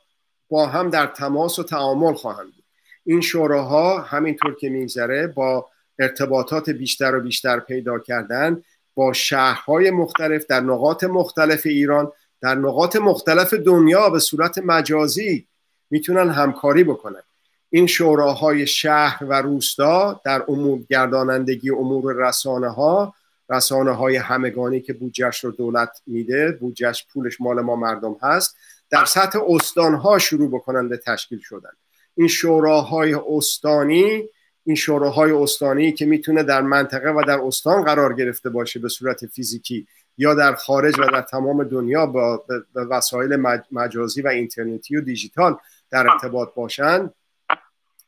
با 0.50 0.66
هم 0.66 0.90
در 0.90 1.08
تماس 1.08 1.60
و 1.60 1.64
تعامل 1.64 2.14
خواهند 2.14 2.46
بود. 2.46 2.64
این 3.04 3.22
شوراها 3.22 4.02
همینطور 4.02 4.56
که 4.56 4.70
میگذره 4.70 5.28
با 5.28 5.70
ارتباطات 6.00 6.70
بیشتر 6.70 7.16
و 7.16 7.22
بیشتر 7.22 7.60
پیدا 7.60 8.00
کردن 8.00 8.64
با 8.96 9.14
شهرهای 9.14 9.92
مختلف 9.92 10.46
در 10.46 10.60
نقاط 10.60 11.04
مختلف 11.04 11.66
ایران 11.66 12.12
در 12.42 12.56
نقاط 12.56 12.96
مختلف 12.96 13.54
دنیا 13.54 14.10
به 14.10 14.20
صورت 14.20 14.58
مجازی 14.58 15.48
می‌تونن 15.90 16.30
همکاری 16.30 16.84
بکنن. 16.84 17.22
این 17.70 17.88
شوراهای 17.88 18.68
شهر 18.68 19.24
و 19.24 19.42
روستا 19.42 20.22
در 20.26 20.44
امور 20.48 20.80
گردانندگی 20.90 21.70
امور 21.70 22.28
رسانه 22.28 22.70
ها 22.70 23.14
رسانه 23.50 23.92
های 23.92 24.16
همگانی 24.16 24.82
که 24.82 24.94
بودجهش 24.94 25.44
رو 25.44 25.52
دولت 25.52 26.02
میده 26.08 26.52
بودجهش 26.52 27.06
پولش 27.14 27.42
مال 27.42 27.62
ما 27.62 27.76
مردم 27.76 28.16
هست 28.22 28.56
در 28.90 29.06
سطح 29.06 29.40
استان 29.48 29.94
ها 29.94 30.20
شروع 30.20 30.50
بکنن 30.50 30.90
به 30.90 30.98
تشکیل 30.98 31.40
شدن. 31.40 31.70
این 32.16 32.28
شوراهای 32.28 33.14
استانی 33.14 34.24
این 34.68 34.76
شوراهای 34.76 35.32
استانی 35.32 35.92
که 35.92 36.06
می‌تونه 36.06 36.44
در 36.44 36.62
منطقه 36.62 37.10
و 37.10 37.24
در 37.28 37.40
استان 37.40 37.84
قرار 37.84 38.14
گرفته 38.14 38.50
باشه 38.50 38.80
به 38.80 38.90
صورت 38.90 39.26
فیزیکی 39.26 39.88
یا 40.18 40.34
در 40.34 40.56
خارج 40.56 41.00
و 41.00 41.06
در 41.06 41.22
تمام 41.22 41.64
دنیا 41.64 42.06
با 42.06 42.46
وسایل 42.76 43.36
مجازی 43.72 44.22
و 44.22 44.28
اینترنتی 44.28 44.96
و 44.96 45.02
دیجیتال 45.02 45.58
در 45.92 46.08
ارتباط 46.10 46.54
باشن 46.54 47.10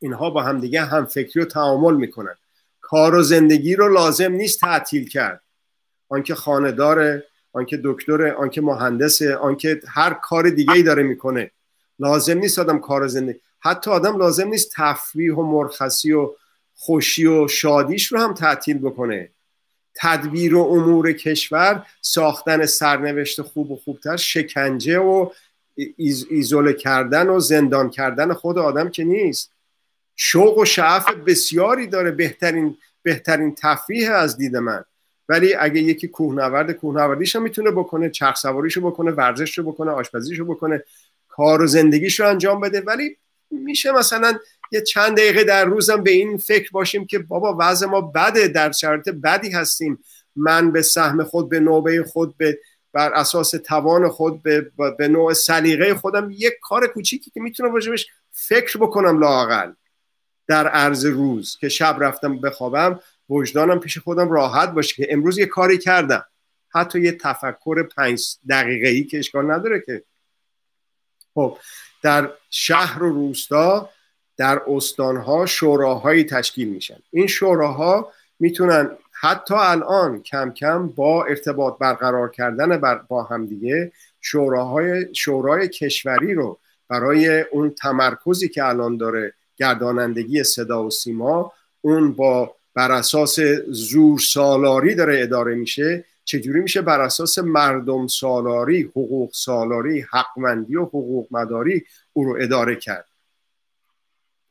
اینها 0.00 0.30
با 0.30 0.42
همدیگه 0.42 0.82
هم 0.82 1.06
فکری 1.06 1.42
و 1.42 1.44
تعامل 1.44 1.94
می‌کنن. 1.94 2.34
کار 2.80 3.14
و 3.14 3.22
زندگی 3.22 3.76
رو 3.76 3.88
لازم 3.88 4.32
نیست 4.32 4.60
تعطیل 4.60 5.08
کرد. 5.08 5.40
آنکه 6.08 6.34
خانه 6.34 6.72
داره 6.72 7.24
آنکه 7.52 7.80
دکتر 7.84 8.34
آنکه 8.34 8.60
مهندسه 8.60 9.36
آنکه 9.36 9.80
هر 9.88 10.14
کار 10.14 10.50
دیگه 10.50 10.72
ای 10.72 10.82
داره 10.82 11.02
می‌کنه. 11.02 11.50
لازم 11.98 12.38
نیست 12.38 12.58
آدم 12.58 12.78
کار 12.78 13.06
زندگی 13.06 13.40
حتی 13.60 13.90
آدم 13.90 14.18
لازم 14.18 14.48
نیست 14.48 14.72
تفریح 14.76 15.34
و 15.34 15.42
مرخصی 15.42 16.12
و 16.12 16.30
خوشی 16.82 17.26
و 17.26 17.48
شادیش 17.48 18.12
رو 18.12 18.20
هم 18.20 18.34
تعطیل 18.34 18.78
بکنه. 18.78 19.30
تدبیر 19.94 20.54
و 20.54 20.60
امور 20.60 21.12
کشور 21.12 21.86
ساختن 22.00 22.66
سرنوشت 22.66 23.42
خوب 23.42 23.70
و 23.70 23.76
خوبتر 23.76 24.16
شکنجه 24.16 24.98
و 24.98 25.30
ایزوله 26.30 26.72
کردن 26.72 27.28
و 27.28 27.40
زندان 27.40 27.90
کردن 27.90 28.32
خود 28.32 28.58
آدم 28.58 28.88
که 28.88 29.04
نیست. 29.04 29.52
شوق 30.16 30.58
و 30.58 30.64
شعف 30.64 31.10
بسیاری 31.10 31.86
داره 31.86 32.10
بهترین 32.10 32.76
بهترین 33.02 33.54
تفریح 33.54 34.12
از 34.12 34.36
دید 34.36 34.56
من. 34.56 34.84
ولی 35.28 35.54
اگه 35.54 35.80
یکی 35.80 36.08
کوهنورد 36.08 36.72
کوهنوردیش 36.72 37.36
هم 37.36 37.42
می‌تونه 37.42 37.70
بکنه 37.70 38.10
چرخ 38.10 38.36
سواریشو 38.36 38.80
بکنه 38.80 39.10
ورزششو 39.10 39.62
بکنه 39.62 39.90
آشپزیشو 39.90 40.44
بکنه 40.44 40.84
کار 41.28 41.62
و 41.62 41.66
زندگیش 41.66 42.20
رو 42.20 42.28
انجام 42.28 42.60
بده. 42.60 42.80
ولی 42.80 43.16
میشه 43.50 43.92
مثلا 43.92 44.38
یه 44.70 44.80
چند 44.80 45.16
دقیقه 45.16 45.44
در 45.44 45.64
روزم 45.64 46.02
به 46.02 46.10
این 46.10 46.36
فکر 46.36 46.70
باشیم 46.70 47.06
که 47.06 47.18
بابا 47.18 47.56
وضع 47.58 47.86
ما 47.86 48.00
بده 48.00 48.48
در 48.48 48.72
شرایط 48.72 49.08
بدی 49.08 49.50
هستیم. 49.50 50.04
من 50.36 50.72
به 50.72 50.82
سهم 50.82 51.24
خود 51.24 51.48
به 51.48 51.60
نوبه 51.60 52.02
خود 52.02 52.36
به 52.36 52.58
بر 52.92 53.12
اساس 53.12 53.50
توان 53.50 54.08
خود 54.08 54.42
به, 54.42 54.70
به 54.98 55.08
نوع 55.08 55.32
سلیقه 55.32 55.94
خودم 55.94 56.30
یک 56.30 56.52
کار 56.62 56.86
کوچیکی 56.86 57.30
که 57.30 57.40
می‌تونم 57.40 57.74
راجبش 57.74 58.06
فکر 58.32 58.78
بکنم 58.78 59.18
لاقل 59.18 59.72
در 60.46 60.68
عرض 60.68 61.06
روز 61.06 61.56
که 61.60 61.68
شب 61.68 61.96
رفتم 62.00 62.40
بخوابم 62.40 63.00
وجدانم 63.28 63.80
پیش 63.80 63.98
خودم 63.98 64.32
راحت 64.32 64.70
باشه 64.70 64.94
که 64.94 65.12
امروز 65.12 65.38
یه 65.38 65.46
کاری 65.46 65.78
کردم. 65.78 66.24
حتی 66.68 67.00
یه 67.00 67.12
تفکر 67.12 67.82
پنج 67.82 68.36
دقیقه 68.48 68.88
ای 68.88 69.04
که 69.04 69.18
اشکال 69.18 69.50
نداره 69.50 69.82
که. 69.86 70.04
خب 71.34 71.58
در 72.02 72.32
شهر 72.50 73.02
و 73.02 73.12
روستا 73.12 73.90
در 74.40 74.62
استانها 74.66 75.46
شوراهایی 75.46 76.24
تشکیل 76.24 76.68
میشن. 76.68 76.96
این 77.10 77.26
شوراها 77.26 78.12
می‌تونن 78.38 78.90
حتی 79.12 79.54
الان 79.54 80.22
کم 80.22 80.50
کم 80.50 80.88
با 80.88 81.24
ارتباط 81.24 81.78
برقرار 81.78 82.30
کردن 82.30 82.76
بر 82.76 83.00
با 83.08 83.22
همدیگه 83.22 83.92
شوراهای 84.20 85.14
شورای 85.14 85.68
کشوری 85.68 86.34
رو 86.34 86.58
برای 86.88 87.40
اون 87.40 87.70
تمرکزی 87.70 88.48
که 88.48 88.64
الان 88.64 88.96
داره 88.96 89.34
گردانندگی 89.56 90.44
صدا 90.44 90.84
و 90.84 90.90
سیما 90.90 91.52
اون 91.80 92.12
با 92.12 92.54
بر 92.74 92.92
اساس 92.92 93.38
زور 93.68 94.18
سالاری 94.18 94.94
داره 94.94 95.22
اداره 95.22 95.54
میشه 95.54 96.04
چجوری 96.24 96.60
میشه 96.60 96.82
بر 96.82 97.00
اساس 97.00 97.38
مردم 97.38 98.06
سالاری 98.06 98.82
حقوق 98.82 99.30
سالاری 99.32 100.06
حقمندی 100.10 100.76
و 100.76 100.82
حقوق 100.84 101.28
مداری 101.30 101.84
او 102.12 102.24
رو 102.24 102.36
اداره 102.40 102.76
کرد؟ 102.76 103.09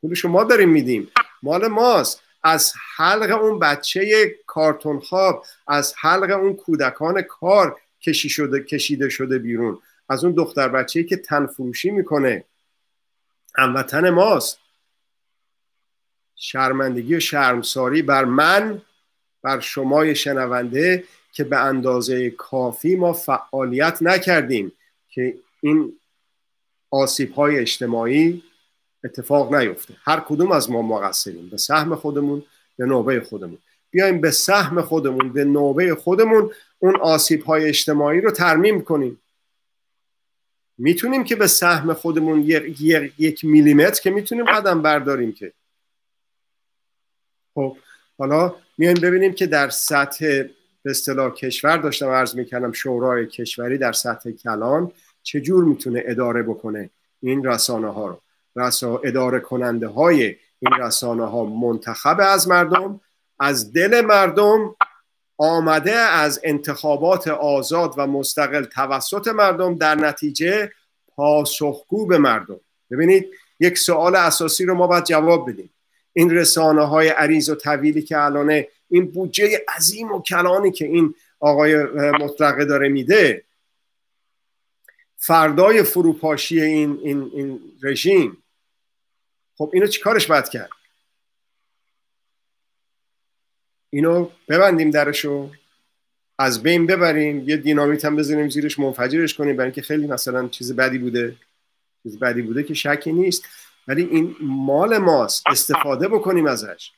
پول 0.00 0.14
شما 0.14 0.44
داریم 0.44 0.68
میدیم. 0.68 1.10
مال 1.42 1.66
ماست. 1.66 2.22
از 2.42 2.72
حلق 2.96 3.42
اون 3.42 3.58
بچه 3.58 4.34
کارتون 4.46 5.00
خواب 5.00 5.44
از 5.66 5.94
حلق 5.98 6.30
اون 6.30 6.56
کودکان 6.56 7.22
کار 7.22 7.80
کشی 8.00 8.28
شده 8.28 8.60
کشیده 8.64 9.08
شده 9.08 9.38
بیرون. 9.38 9.78
از 10.08 10.24
اون 10.24 10.34
دختر 10.34 10.68
بچه 10.68 11.04
که 11.04 11.16
تن 11.16 11.46
فروشی 11.46 11.90
می‌کنه. 11.90 12.44
هموطن 13.56 14.10
ماست. 14.10 14.58
شرمندگی 16.36 17.14
و 17.14 17.20
شرمساری 17.20 18.02
بر 18.02 18.24
من 18.24 18.82
بر 19.42 19.60
شمای 19.60 20.14
شنونده 20.14 21.04
که 21.32 21.44
به 21.44 21.56
اندازه 21.56 22.30
کافی 22.30 22.96
ما 22.96 23.12
فعالیت 23.12 23.98
نکردیم 24.00 24.72
که 25.08 25.38
این 25.60 25.92
آسیب 26.90 27.32
های 27.32 27.58
اجتماعی 27.58 28.42
اتفاق 29.04 29.54
نیفته. 29.54 29.94
هر 30.04 30.20
کدوم 30.20 30.52
از 30.52 30.70
ما 30.70 30.82
مقصریم. 30.82 31.48
به 31.48 31.56
سهم 31.56 31.94
خودمون 31.94 32.42
به 32.78 32.86
نوبه 32.86 33.20
خودمون. 33.20 33.58
بیایم 33.90 34.20
به 34.20 34.30
سهم 34.30 34.82
خودمون 34.82 35.32
به 35.32 35.44
نوبه 35.44 35.94
خودمون 35.94 36.50
اون 36.78 36.96
آسیب 36.96 37.42
های 37.42 37.68
اجتماعی 37.68 38.20
رو 38.20 38.30
ترمیم 38.30 38.82
کنیم. 38.82 39.20
می‌تونیم 40.78 41.24
که 41.24 41.36
به 41.36 41.46
سهم 41.46 41.92
خودمون 41.94 42.40
یک, 42.40 42.80
یک 43.18 43.44
میلیمتر 43.44 44.02
که 44.02 44.10
می‌تونیم 44.10 44.44
قدم 44.44 44.82
برداریم 44.82 45.32
که. 45.32 45.52
خب 47.54 47.76
حالا 48.18 48.54
میایم 48.78 48.96
ببینیم 49.02 49.32
که 49.32 49.46
در 49.46 49.70
سطح 49.70 50.42
به 50.82 50.90
اصطلاح 50.90 51.34
کشور 51.34 51.76
داشتم 51.76 52.08
عرض 52.08 52.34
می‌کردم 52.34 52.72
شورای 52.72 53.26
کشوری 53.26 53.78
در 53.78 53.92
سطح 53.92 54.30
کلان 54.30 54.92
چجور 55.22 55.64
می‌تونه 55.64 56.02
اداره 56.06 56.42
بکنه 56.42 56.90
این 57.20 57.44
رسانه 57.44 57.88
ها 57.88 58.06
رو. 58.06 58.20
رسا 58.60 58.98
اداره 59.04 59.40
کننده 59.40 59.88
های 59.88 60.36
این 60.58 60.72
رسانه 60.80 61.24
ها 61.24 61.44
منتخب 61.44 62.16
از 62.20 62.48
مردم 62.48 63.00
از 63.38 63.72
دل 63.72 64.00
مردم 64.00 64.74
آمده 65.38 65.92
از 65.92 66.40
انتخابات 66.44 67.28
آزاد 67.28 67.94
و 67.96 68.06
مستقل 68.06 68.64
توسط 68.64 69.28
مردم 69.28 69.74
در 69.74 69.94
نتیجه 69.94 70.72
پاسخگو 71.16 72.06
به 72.06 72.18
مردم. 72.18 72.60
ببینید 72.90 73.26
یک 73.60 73.78
سوال 73.78 74.16
اساسی 74.16 74.64
رو 74.64 74.74
ما 74.74 74.86
باید 74.86 75.04
جواب 75.04 75.50
بدیم. 75.50 75.70
این 76.12 76.30
رسانه 76.30 76.82
های 76.82 77.08
عریض 77.08 77.48
و 77.48 77.54
طویلی 77.54 78.02
که 78.02 78.18
الانه 78.18 78.68
این 78.90 79.10
بودجه 79.10 79.64
عظیم 79.76 80.12
و 80.12 80.22
کلانی 80.22 80.70
که 80.70 80.84
این 80.84 81.14
آقای 81.40 81.82
مطلقه 82.20 82.64
داره 82.64 82.88
میده 82.88 83.44
فردای 85.16 85.82
فروپاشی 85.82 86.60
این, 86.60 86.98
این, 87.02 87.30
این 87.34 87.60
رژیم 87.82 88.36
خب 89.60 89.70
اینو 89.72 89.86
چیکارش 89.86 90.26
باید 90.26 90.48
کرد؟ 90.48 90.70
اینو 93.90 94.28
ببندیم 94.48 94.90
درشو 94.90 95.50
از 96.38 96.62
بین 96.62 96.86
ببریم 96.86 97.48
یه 97.48 97.56
دینامیت 97.56 98.04
هم 98.04 98.16
بزنیم 98.16 98.48
زیرش 98.48 98.78
منفجرش 98.78 99.34
کنیم 99.34 99.56
برای 99.56 99.66
اینکه 99.66 99.82
خیلی 99.82 100.06
مثلا 100.06 100.48
چیز 100.48 100.76
بدی 100.76 100.98
بوده. 100.98 101.36
چیز 102.02 102.18
بدی 102.18 102.42
بوده 102.42 102.62
که 102.62 102.74
شکی 102.74 103.12
نیست. 103.12 103.44
ولی 103.88 104.02
این 104.02 104.36
مال 104.40 104.98
ماست 104.98 105.42
استفاده 105.46 106.08
بکنیم 106.08 106.46
ازش. 106.46 106.92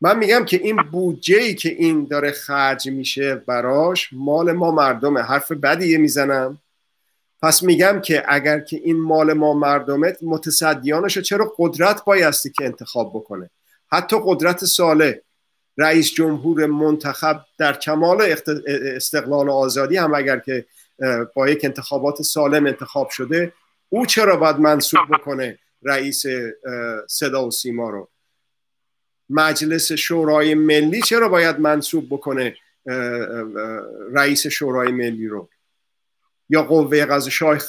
من 0.00 0.18
میگم 0.18 0.44
که 0.44 0.56
این 0.56 0.76
بودجه 0.76 1.36
ای 1.36 1.54
که 1.54 1.68
این 1.68 2.04
داره 2.04 2.32
خرج 2.32 2.88
میشه 2.88 3.34
براش 3.34 4.08
مال 4.12 4.52
ما 4.52 4.70
مردمه. 4.70 5.22
حرف 5.22 5.52
بدیه 5.52 5.98
می‌زنم. 5.98 6.58
پس 7.42 7.62
میگم 7.62 8.00
که 8.00 8.24
اگر 8.28 8.60
که 8.60 8.76
این 8.76 9.00
مال 9.00 9.32
ما 9.32 9.54
مردمه 9.54 10.16
متصدیانش 10.22 11.18
چرا 11.18 11.54
قدرت 11.58 12.04
بایستی 12.04 12.50
که 12.50 12.64
انتخاب 12.64 13.10
بکنه؟ 13.14 13.50
حتی 13.92 14.16
قدرت 14.24 14.64
ساله 14.64 15.22
رئیس 15.78 16.12
جمهور 16.12 16.66
منتخب 16.66 17.40
در 17.58 17.72
کمال 17.72 18.34
استقلال 18.96 19.48
و 19.48 19.52
آزادی 19.52 19.96
هم 19.96 20.14
اگر 20.14 20.38
که 20.38 20.66
با 21.34 21.48
یک 21.48 21.64
انتخابات 21.64 22.22
سالم 22.22 22.66
انتخاب 22.66 23.08
شده 23.10 23.52
او 23.88 24.06
چرا 24.06 24.36
باید 24.36 24.56
منصوب 24.56 25.00
بکنه 25.12 25.58
رئیس 25.82 26.22
صدا 27.08 27.46
و 27.46 27.50
سیما 27.50 27.90
رو؟ 27.90 28.08
مجلس 29.30 29.92
شورای 29.92 30.54
ملی 30.54 31.00
چرا 31.02 31.28
باید 31.28 31.60
منصوب 31.60 32.06
بکنه 32.10 32.56
رئیس 34.12 34.46
شورای 34.46 34.92
ملی 34.92 35.26
رو؟ 35.26 35.48
یا 36.50 36.62
قوه 36.62 37.20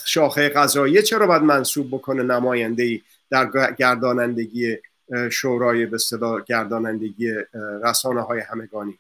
شاخه 0.06 0.50
قضاییه 0.50 1.02
چرا 1.02 1.28
باید 1.28 1.42
منصوب 1.42 1.88
بکنه 1.88 2.24
نماینده 2.24 2.84
ای 2.84 3.02
در 3.30 3.74
گردانندگی 3.74 4.78
شورای 5.32 5.86
به 5.86 5.98
صدا 5.98 6.40
گردانندگی 6.40 7.34
رسانه 7.84 8.22
های 8.22 8.40
همگانی؟ 8.40 9.00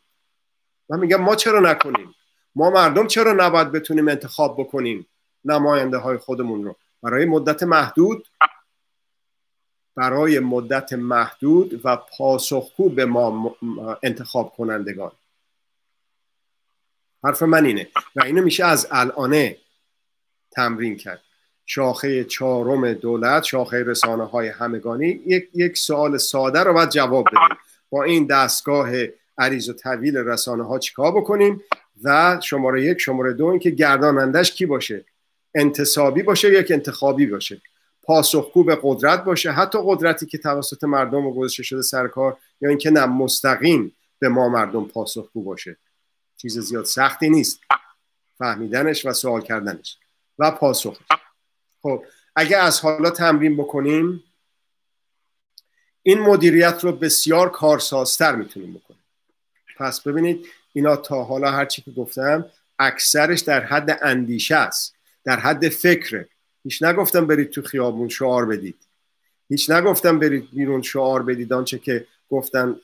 من 0.90 1.00
میگم 1.00 1.22
ما 1.22 1.36
چرا 1.36 1.60
نکنیم؟ 1.60 2.16
ما 2.56 2.70
مردم 2.70 3.08
چرا 3.08 3.34
نباید 3.34 3.72
بتونیم 3.72 4.08
انتخاب 4.08 4.56
بکنیم 4.60 5.08
نماینده 5.46 5.98
های 5.98 6.18
خودمون 6.18 6.64
رو؟ 6.64 6.76
برای 7.04 7.26
مدت 7.26 7.64
محدود 7.64 8.28
برای 9.96 10.40
مدت 10.40 10.94
محدود 10.94 11.82
و 11.86 11.96
پاسخگو 11.96 12.90
به 12.90 13.06
ما 13.06 13.56
انتخاب 14.04 14.54
کنندگان. 14.58 15.12
حرف 17.24 17.44
من 17.44 17.66
اینه 17.66 17.88
و 18.16 18.24
اینو 18.24 18.44
میشه 18.44 18.66
از 18.66 18.88
الانه 18.92 19.58
تمرین 20.52 20.96
کرد. 20.96 21.22
شاخه 21.66 22.24
چهارم 22.24 22.94
دولت 22.94 23.44
شاخه 23.44 23.84
رسانه 23.84 24.26
های 24.26 24.48
همگانی 24.48 25.08
یک, 25.08 25.50
یک 25.54 25.78
سوال 25.78 26.18
ساده 26.18 26.60
رو 26.60 26.74
باید 26.74 26.90
جواب 26.90 27.26
بدیم. 27.28 27.58
با 27.90 28.04
این 28.04 28.26
دستگاه 28.26 28.90
عریض 29.38 29.70
و 29.70 29.74
طویل 29.74 30.18
رسانه 30.18 30.64
ها 30.64 30.80
چیکار 30.80 31.12
بکنیم؟ 31.12 31.62
و 32.04 32.40
شماره 32.44 32.86
یک 32.86 32.98
شماره 32.98 33.34
دو 33.34 33.46
اینکه 33.46 33.70
گردانندش 33.70 34.52
کی 34.52 34.66
باشه؟ 34.66 35.06
انتصابی 35.56 36.24
باشه 36.24 36.54
یک 36.54 36.72
انتخابی 36.72 37.26
باشه؟ 37.26 37.62
پاسخگو 38.04 38.64
به 38.64 38.80
قدرت 38.84 39.24
باشه؟ 39.24 39.52
حتی 39.52 39.80
قدرتی 39.86 40.26
که 40.26 40.38
توسط 40.38 40.84
مردم 40.84 41.32
گذاشته 41.32 41.64
شده 41.64 41.82
سر 41.82 42.08
کار 42.08 42.38
یا 42.62 42.70
اینکه 42.70 42.92
نه 42.92 43.06
مستقیم 43.06 43.96
به 44.20 44.30
ما 44.30 44.50
مردم 44.50 44.86
پاسخگو 44.86 45.44
باشه؟ 45.44 45.78
چیز 46.38 46.60
زیاد 46.60 46.86
سختی 46.86 47.30
نیست. 47.30 47.60
فهمیدنش 48.38 49.06
و 49.06 49.14
سوال 49.14 49.42
کردنش. 49.42 49.98
و 50.42 50.52
پاسخش 50.52 50.98
خب 51.82 52.04
اگه 52.36 52.58
از 52.58 52.80
حالا 52.80 53.10
تمرین 53.10 53.58
بکنیم 53.58 54.24
این 56.04 56.20
مدیریت 56.20 56.80
رو 56.84 56.92
بسیار 56.92 57.50
کارسازتر 57.50 58.36
می‌تونیم 58.36 58.74
بکنیم. 58.74 59.04
پس 59.78 60.02
ببینید 60.02 60.46
اینا 60.74 60.96
تا 60.96 61.24
حالا 61.24 61.52
هرچی 61.52 61.82
که 61.82 61.92
گفتم 61.92 62.46
اکثرش 62.80 63.40
در 63.40 63.64
حد 63.64 64.00
اندیشه 64.02 64.56
است 64.56 64.96
در 65.24 65.40
حد 65.40 65.70
فکره. 65.70 66.30
هیچ 66.64 66.84
نگفتم 66.84 67.28
برید 67.28 67.50
تو 67.50 67.62
خیابون 67.62 68.10
شعار 68.10 68.46
بدید. 68.46 68.76
هیچ 69.50 69.70
نگفتم 69.70 70.20
برید 70.20 70.50
بیرون 70.52 70.82
شعار 70.82 71.24
بدید. 71.24 71.54
آنچه 71.54 71.80
که 71.80 72.08
گفتن 72.30 72.76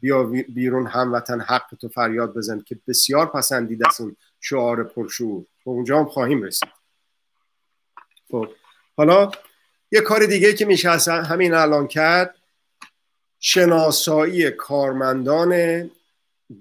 بیا 0.00 0.24
بیرون 0.24 0.86
هموطن 0.86 1.40
حق 1.40 1.74
تو 1.80 1.88
فریاد 1.88 2.34
بزن 2.34 2.60
که 2.60 2.78
بسیار 2.88 3.26
پسندید 3.26 3.86
است 3.86 4.00
این 4.00 4.16
شعار 4.40 4.84
پرشور. 4.84 5.44
و 5.66 5.70
اونجا 5.70 5.98
هم 5.98 6.04
خواهیم 6.04 6.42
رسید. 6.42 6.77
خب. 8.30 8.48
حالا 8.96 9.30
یه 9.92 10.00
کار 10.00 10.26
دیگه 10.26 10.54
که 10.54 10.64
میشه 10.64 10.90
همین 11.08 11.54
الان 11.54 11.88
کرد 11.88 12.34
شناسایی 13.40 14.50
کارمندان 14.50 15.90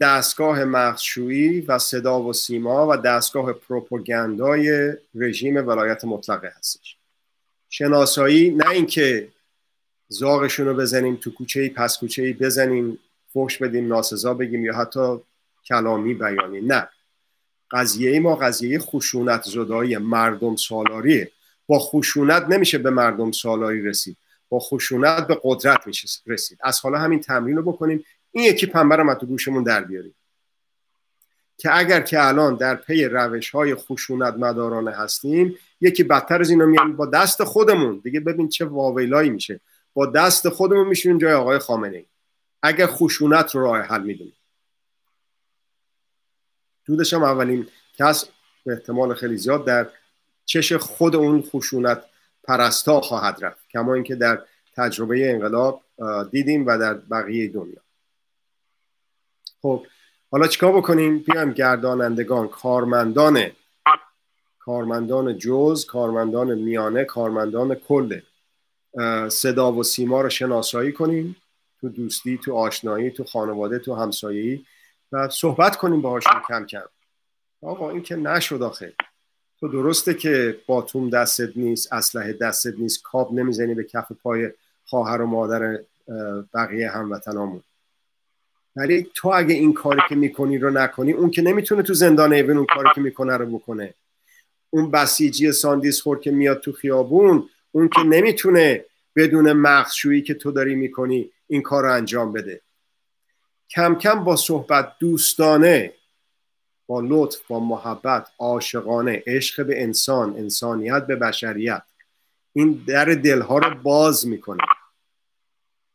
دستگاه 0.02 0.64
مخشویی 0.64 1.62
و 1.62 1.80
صدا 1.80 2.22
و 2.22 2.34
سیما 2.34 2.88
و 2.88 2.98
دستگاه 2.98 3.54
پروپاگاندای 3.54 4.94
رژیم 5.16 5.68
ولایت 5.68 6.06
مطلقه 6.06 6.54
هستش. 6.58 6.98
شناسایی 7.70 8.50
نه 8.50 8.70
اینکه 8.70 9.28
زاغشون 10.08 10.66
رو 10.66 10.74
بزنیم 10.74 11.16
تو 11.16 11.32
کوچه 11.32 11.70
پس 11.70 11.98
کوچه 11.98 12.34
بزنیم 12.34 13.00
فوش 13.34 13.58
بدیم 13.58 13.88
ناسزا 13.88 14.34
بگیم 14.34 14.66
یا 14.66 14.76
حتی 14.76 15.18
کلامی 15.68 16.14
بیانی. 16.14 16.62
نه. 16.62 16.90
قضیه 17.72 18.20
ما 18.20 18.36
قضیه 18.36 18.80
خشونت 18.80 19.44
زدایی 19.44 19.98
مردم 19.98 20.56
سالاریه 20.56 21.32
با 21.68 21.80
خشونت 21.80 22.44
نمیشه 22.44 22.78
به 22.78 22.90
مردم 22.90 23.32
سالاری 23.32 23.82
رسید. 23.82 24.18
با 24.50 24.60
خشونت 24.60 25.28
به 25.28 25.40
قدرت 25.44 25.88
میشه 25.88 26.08
رسید. 26.26 26.60
از 26.62 26.80
حالا 26.80 26.98
همین 26.98 27.20
تمرین 27.20 27.58
رو 27.58 27.72
بکنیم. 27.72 28.06
این 28.32 28.44
یکی 28.44 28.66
پنبه 28.66 28.96
رو 28.96 29.16
تو 29.16 29.26
گوشمون 29.26 29.64
در 29.64 29.84
بیاریم. 29.84 30.16
که 31.58 31.78
اگر 31.78 32.02
که 32.02 32.28
الان 32.28 32.56
در 32.56 32.76
پی 32.76 33.06
روش 33.06 33.50
های 33.50 33.76
خشونت 33.76 34.34
مدارانه 34.34 34.92
هستیم 34.92 35.56
یکی 35.82 36.04
بدتر 36.04 36.42
از 36.42 36.50
اینو 36.50 36.66
میان 36.66 36.96
با 36.96 37.06
دست 37.06 37.44
خودمون. 37.44 38.02
دیگه 38.04 38.20
ببین 38.20 38.50
چه 38.50 38.66
واویلایی 38.66 39.30
میشه. 39.30 39.60
با 39.94 40.06
دست 40.06 40.50
خودمون 40.50 40.88
میشونیم 40.88 41.18
جای 41.18 41.34
آقای 41.34 41.60
خامنه 41.60 42.06
اگر 42.64 42.88
خشونت 42.88 43.56
رو 43.56 43.62
راه 43.62 43.80
حل 43.80 44.04
می‌دونیم. 44.04 44.34
دودش 46.86 47.14
هم 47.14 47.24
اولین 47.24 47.68
کس 47.94 48.26
به 48.66 48.74
احتمال 48.74 49.14
خیلی 49.14 49.38
زیاد 49.38 49.66
در 49.66 49.90
چش 50.48 50.74
خود 50.74 51.16
اون 51.16 51.42
خشونت 51.42 52.04
پرستا 52.44 53.02
خواهد 53.02 53.38
رفت 53.42 53.70
کما 53.70 53.94
اینکه 53.94 54.16
در 54.16 54.42
تجربه 54.76 55.32
انقلاب 55.32 55.84
دیدیم 56.32 56.68
و 56.68 56.78
در 56.78 56.94
بقیه 56.94 57.48
دنیا. 57.48 57.82
خب 59.62 59.86
حالا 60.32 60.48
چیکار 60.48 60.78
بکنیم؟ 60.78 61.20
بیایم 61.20 61.52
گردانندگان 61.52 62.48
کارمندان 62.48 63.52
کارمندان 64.60 65.38
جز 65.38 65.86
کارمندان 65.86 66.56
میانه 66.56 67.04
کارمندان 67.04 67.76
کل. 67.76 68.20
صدا 69.30 69.72
و 69.72 69.84
سیما 69.84 70.22
رو 70.22 70.30
شناسایی 70.30 70.92
کنیم 70.92 71.36
تو 71.82 71.90
دوستی 71.90 72.38
تو 72.38 72.56
آشنایی 72.56 73.12
تو 73.12 73.24
خانواده 73.24 73.80
تو 73.80 73.96
همسایه‌ای 73.96 74.66
و 75.12 75.30
صحبت 75.30 75.76
کنیم 75.76 76.02
باهاشون 76.02 76.42
کم 76.48 76.66
کم. 76.66 76.84
آقا 77.62 77.90
این 77.90 78.02
که 78.02 78.16
نشد 78.16 78.62
آخه. 78.62 78.94
تو 79.60 79.68
درسته 79.68 80.14
که 80.14 80.58
باتوم 80.68 81.10
دستت 81.10 81.50
نیست 81.56 81.94
اسلحه 81.94 82.34
دستت 82.34 82.74
نیست 82.78 83.04
کاب 83.04 83.34
نمی‌زنی 83.34 83.74
به 83.74 83.84
کف 83.84 84.12
پای 84.24 84.50
خواهر 84.86 85.22
و 85.22 85.26
مادر 85.26 85.80
بقیه 86.54 86.90
هموطنامون. 86.90 87.62
ولی 88.76 89.08
تو 89.14 89.30
اگه 89.30 89.54
این 89.54 89.74
کاری 89.74 90.02
که 90.10 90.16
می‌کنی 90.16 90.58
رو 90.58 90.70
نکنی 90.70 91.12
اون 91.12 91.32
که 91.32 91.42
نمی‌تونه 91.42 91.84
تو 91.84 91.94
زندان 91.94 92.34
ایون 92.34 92.58
اون 92.58 92.66
کاری 92.76 92.90
که 92.96 93.02
می‌کنه 93.02 93.38
رو 93.38 93.46
بکنه. 93.46 93.94
اون 94.70 94.92
بسیجی 94.92 95.52
ساندیس 95.52 96.02
خور 96.02 96.20
که 96.20 96.32
میاد 96.32 96.60
تو 96.60 96.72
خیابون 96.72 97.50
اون 97.72 97.90
که 97.90 98.02
نمی‌تونه 98.02 98.86
بدون 99.16 99.54
مغزشویی 99.54 100.22
که 100.22 100.34
تو 100.34 100.52
داری 100.52 100.76
می‌کنی 100.76 101.32
این 101.48 101.62
کار 101.62 101.84
رو 101.84 101.94
انجام 101.94 102.34
بده. 102.34 102.62
کم 103.70 103.96
کم 103.96 104.24
با 104.24 104.36
صحبت 104.36 104.92
دوستانه 105.00 105.94
با 106.88 107.02
لطف 107.04 107.38
با 107.48 107.60
محبت 107.60 108.28
عاشقانه 108.40 109.24
عشق 109.28 109.66
به 109.66 109.84
انسان 109.84 110.38
انسانیت 110.38 111.08
به 111.08 111.16
بشریت. 111.16 111.84
این 112.54 112.84
در 112.88 113.06
دلها 113.06 113.58
رو 113.58 113.76
باز 113.76 114.28
می‌کنه. 114.28 114.64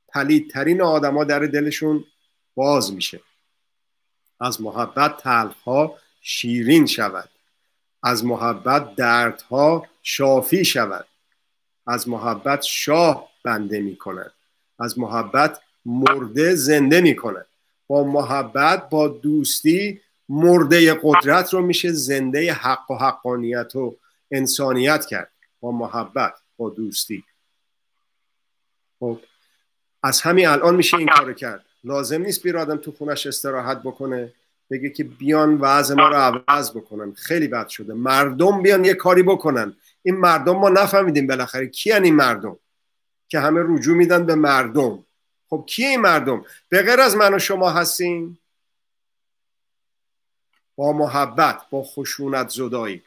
پلیدترین 0.08 0.82
آدما 0.82 1.24
در 1.24 1.38
دلشون 1.38 2.04
باز 2.54 2.92
میشه. 2.92 3.20
از 4.40 4.60
محبت 4.60 5.16
تلخها 5.16 5.98
شیرین 6.20 6.86
شود. 6.86 7.28
از 8.02 8.24
محبت 8.24 8.96
دردها 8.96 9.86
شافی 10.02 10.64
شود. 10.64 11.06
از 11.86 12.08
محبت 12.08 12.62
شاه 12.62 13.28
بنده 13.44 13.80
می 13.80 13.98
از 14.78 14.98
محبت 14.98 15.60
مرده 15.84 16.54
زنده 16.54 17.00
می 17.00 17.16
با 17.86 18.04
محبت 18.04 18.88
با 18.88 19.08
دوستی 19.08 20.00
مرده 20.32 20.94
قدرت 21.02 21.54
رو 21.54 21.62
میشه 21.62 21.92
زنده 21.92 22.52
حق 22.52 22.90
و 22.90 22.94
حقانیت 22.94 23.76
و 23.76 23.96
انسانیت 24.30 25.06
کرد 25.06 25.32
با 25.60 25.72
محبت 25.72 26.34
با 26.56 26.70
دوستی. 26.70 27.24
خب 29.00 29.20
از 30.02 30.20
همین 30.20 30.48
الان 30.48 30.76
میشه 30.76 30.96
این 30.96 31.08
کار 31.08 31.32
کرد. 31.32 31.64
لازم 31.84 32.22
نیست 32.22 32.42
بیرادم 32.42 32.76
تو 32.76 32.92
خونش 32.92 33.26
استراحت 33.26 33.82
بکنه 33.82 34.32
بگه 34.70 34.90
که 34.90 35.04
بیان 35.04 35.58
وضع 35.60 35.94
ما 35.94 36.08
رو 36.08 36.42
عوض 36.48 36.70
بکنن. 36.76 37.12
خیلی 37.12 37.48
بد 37.48 37.68
شده. 37.68 37.94
مردم 37.94 38.62
بیان 38.62 38.84
یه 38.84 38.94
کاری 38.94 39.22
بکنن. 39.22 39.76
این 40.02 40.16
مردم 40.16 40.56
ما 40.56 40.68
نفهمیدیم 40.68 41.26
بالاخره 41.26 41.66
کیان 41.66 42.04
این 42.04 42.16
مردم. 42.16 42.56
که 43.28 43.40
همه 43.40 43.60
رجوع 43.64 43.96
میدن 43.96 44.26
به 44.26 44.34
مردم. 44.34 45.04
خب 45.48 45.64
کیه 45.66 45.88
این 45.88 46.00
مردم؟ 46.00 46.44
به 46.68 46.82
غیر 46.82 47.00
از 47.00 47.16
من 47.16 47.34
و 47.34 47.38
شما 47.38 47.70
هستیم 47.70 48.38
محبت 50.90 51.62
با 51.70 51.82
خشونت 51.82 52.48
زدایی. 52.48 53.02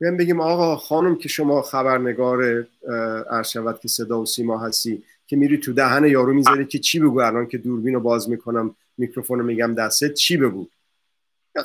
بیان 0.00 0.16
بگیم 0.16 0.40
آقا 0.40 0.76
خانم 0.76 1.16
که 1.16 1.28
شما 1.28 1.62
خبرنگار 1.62 2.66
ارشود 3.30 3.80
که 3.80 3.88
صدا 3.88 4.20
و 4.20 4.26
سیما 4.26 4.58
هستی 4.58 5.02
که 5.26 5.36
میری 5.36 5.58
تو 5.58 5.72
دهن 5.72 6.04
یارو 6.04 6.32
می‌ذاری 6.32 6.66
که 6.66 6.78
چی 6.78 6.98
بگو؟ 6.98 7.20
الان 7.20 7.46
که 7.46 7.58
دوربین 7.58 7.94
رو 7.94 8.00
باز 8.00 8.30
می‌کنم 8.30 8.76
میکروفون 8.98 9.38
رو 9.38 9.44
میگم 9.44 9.74
دسته 9.74 10.08
چی 10.08 10.36
بگو؟ 10.36 10.68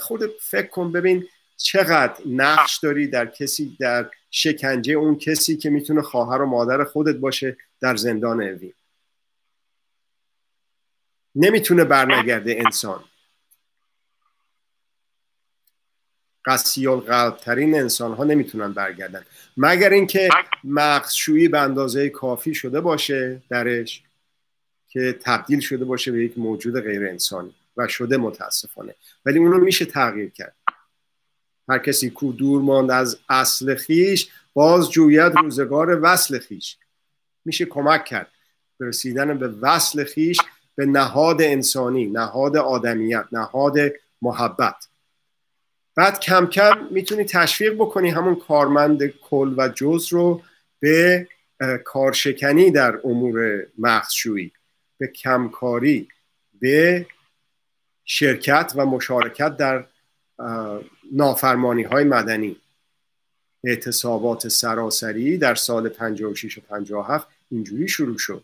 خود 0.02 0.22
فکر 0.42 0.68
کن 0.68 0.92
ببین 0.92 1.28
چقدر 1.58 2.14
نقش 2.26 2.78
داری 2.78 3.08
در 3.08 3.26
کسی 3.26 3.78
در 3.80 4.10
شکنجه 4.32 4.94
اون 4.94 5.16
کسی 5.16 5.58
که 5.58 5.70
می‌تونه 5.70 6.02
خواهر 6.02 6.42
و 6.42 6.46
مادر 6.46 6.84
خودت 6.84 7.16
باشه 7.16 7.58
در 7.82 7.96
زندان 7.96 8.42
اوین. 8.42 8.74
نمی‌تونه 11.36 11.84
برنگرده 11.84 12.62
انسان. 12.66 13.04
قلب 17.08 17.38
ترین 17.38 17.76
انسان 17.76 18.14
ها 18.14 18.24
نمی‌تونن 18.24 18.74
برگردن. 18.74 19.22
مگر 19.58 19.90
اینکه 19.90 20.30
مغزشویی 20.64 21.48
به 21.48 21.60
اندازه 21.60 22.10
کافی 22.10 22.54
شده 22.54 22.82
باشه 22.82 23.42
درش 23.50 24.04
که 24.88 25.20
تبدیل 25.22 25.60
شده 25.60 25.86
باشه 25.86 26.12
به 26.12 26.24
یک 26.26 26.38
موجود 26.38 26.82
غیر 26.82 27.06
انسانی 27.06 27.54
و 27.78 27.88
شده 27.88 28.18
متاسفانه. 28.18 28.96
ولی 29.26 29.40
اونو 29.40 29.58
میشه 29.58 29.86
تغییر 29.86 30.30
کرد. 30.30 30.56
هر 31.70 31.78
کسی 31.78 32.10
کو 32.10 32.32
دور 32.32 32.62
ماند 32.62 32.92
از 32.92 33.18
اصل 33.30 33.76
خیش 33.76 34.30
باز 34.54 34.92
جوید 34.92 35.34
روزگار 35.38 36.00
وصل 36.02 36.40
خیش. 36.40 36.78
میشه 37.46 37.66
کمک 37.66 38.06
کرد 38.06 38.32
رسیدن 38.80 39.38
به 39.38 39.48
وصل 39.48 40.04
خیش 40.04 40.38
به 40.76 40.86
نهاد 40.86 41.42
انسانی 41.42 42.06
نهاد 42.06 42.58
آدمیت 42.58 43.26
نهاد 43.32 43.78
محبت. 44.22 44.89
بعد 46.00 46.20
کم 46.20 46.46
کم 46.48 46.88
می‌تونی 46.92 47.24
تشویق 47.24 47.74
بکنی 47.74 48.10
همون 48.10 48.36
کارمند 48.36 49.08
کل 49.08 49.54
و 49.58 49.70
جز 49.70 50.08
رو 50.12 50.42
به 50.80 51.28
کارشکنی 51.86 52.72
در 52.72 53.00
امور 53.04 53.66
مغزشویی 53.78 54.52
به 54.98 55.08
کمکاری 55.08 56.08
به 56.62 57.06
شرکت 58.06 58.74
و 58.76 58.86
مشارکت 58.86 59.58
در 59.58 59.86
نافرمانی 61.12 61.84
های 61.84 62.04
مدنی. 62.04 62.56
اعتصابات 63.64 64.48
سراسری 64.48 65.38
در 65.38 65.56
سال 65.56 65.90
56 65.90 66.58
و 66.58 66.62
57 66.62 67.28
اینجوری 67.52 67.88
شروع 67.88 68.18
شد. 68.18 68.44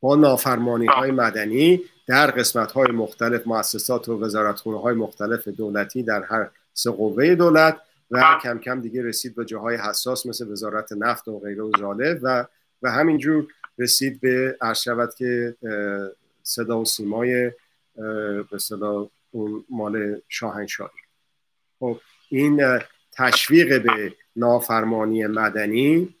با 0.00 0.16
نافرمانی 0.16 0.86
های 0.86 1.10
مدنی 1.10 1.80
در 2.08 2.30
قسمت 2.30 2.72
های 2.72 2.92
مختلف 2.92 3.46
مؤسسات 3.46 4.08
و 4.08 4.20
وزارتخونه 4.20 4.80
های 4.80 4.94
مختلف 4.94 5.48
دولتی 5.48 6.02
در 6.02 6.22
هر 6.22 6.50
سه 6.74 6.90
قوه 6.90 7.34
دولت 7.34 7.80
و 8.10 8.38
کم 8.42 8.58
کم 8.58 8.80
دیگه 8.80 9.02
رسید 9.02 9.34
به 9.34 9.44
جاهای 9.44 9.76
حساس 9.76 10.26
مثل 10.26 10.52
وزارت 10.52 10.92
نفت 10.92 11.28
و 11.28 11.38
غیره 11.38 11.62
و 11.62 11.70
زاله 11.78 12.14
و 12.22 12.44
و 12.82 12.90
همینجور 12.90 13.46
رسید 13.78 14.20
به 14.20 14.56
عرض 14.60 15.14
که 15.18 15.56
صدا 16.42 16.80
و 16.80 16.84
سیمای 16.84 17.52
به 18.50 18.58
صدا 18.58 19.10
اون 19.30 19.64
مال 19.70 20.20
شاهنشاهی. 20.28 21.00
خب 21.80 22.00
این 22.28 22.78
تشویق 23.12 23.82
به 23.82 24.14
نافرمانی 24.36 25.26
مدنی 25.26 26.14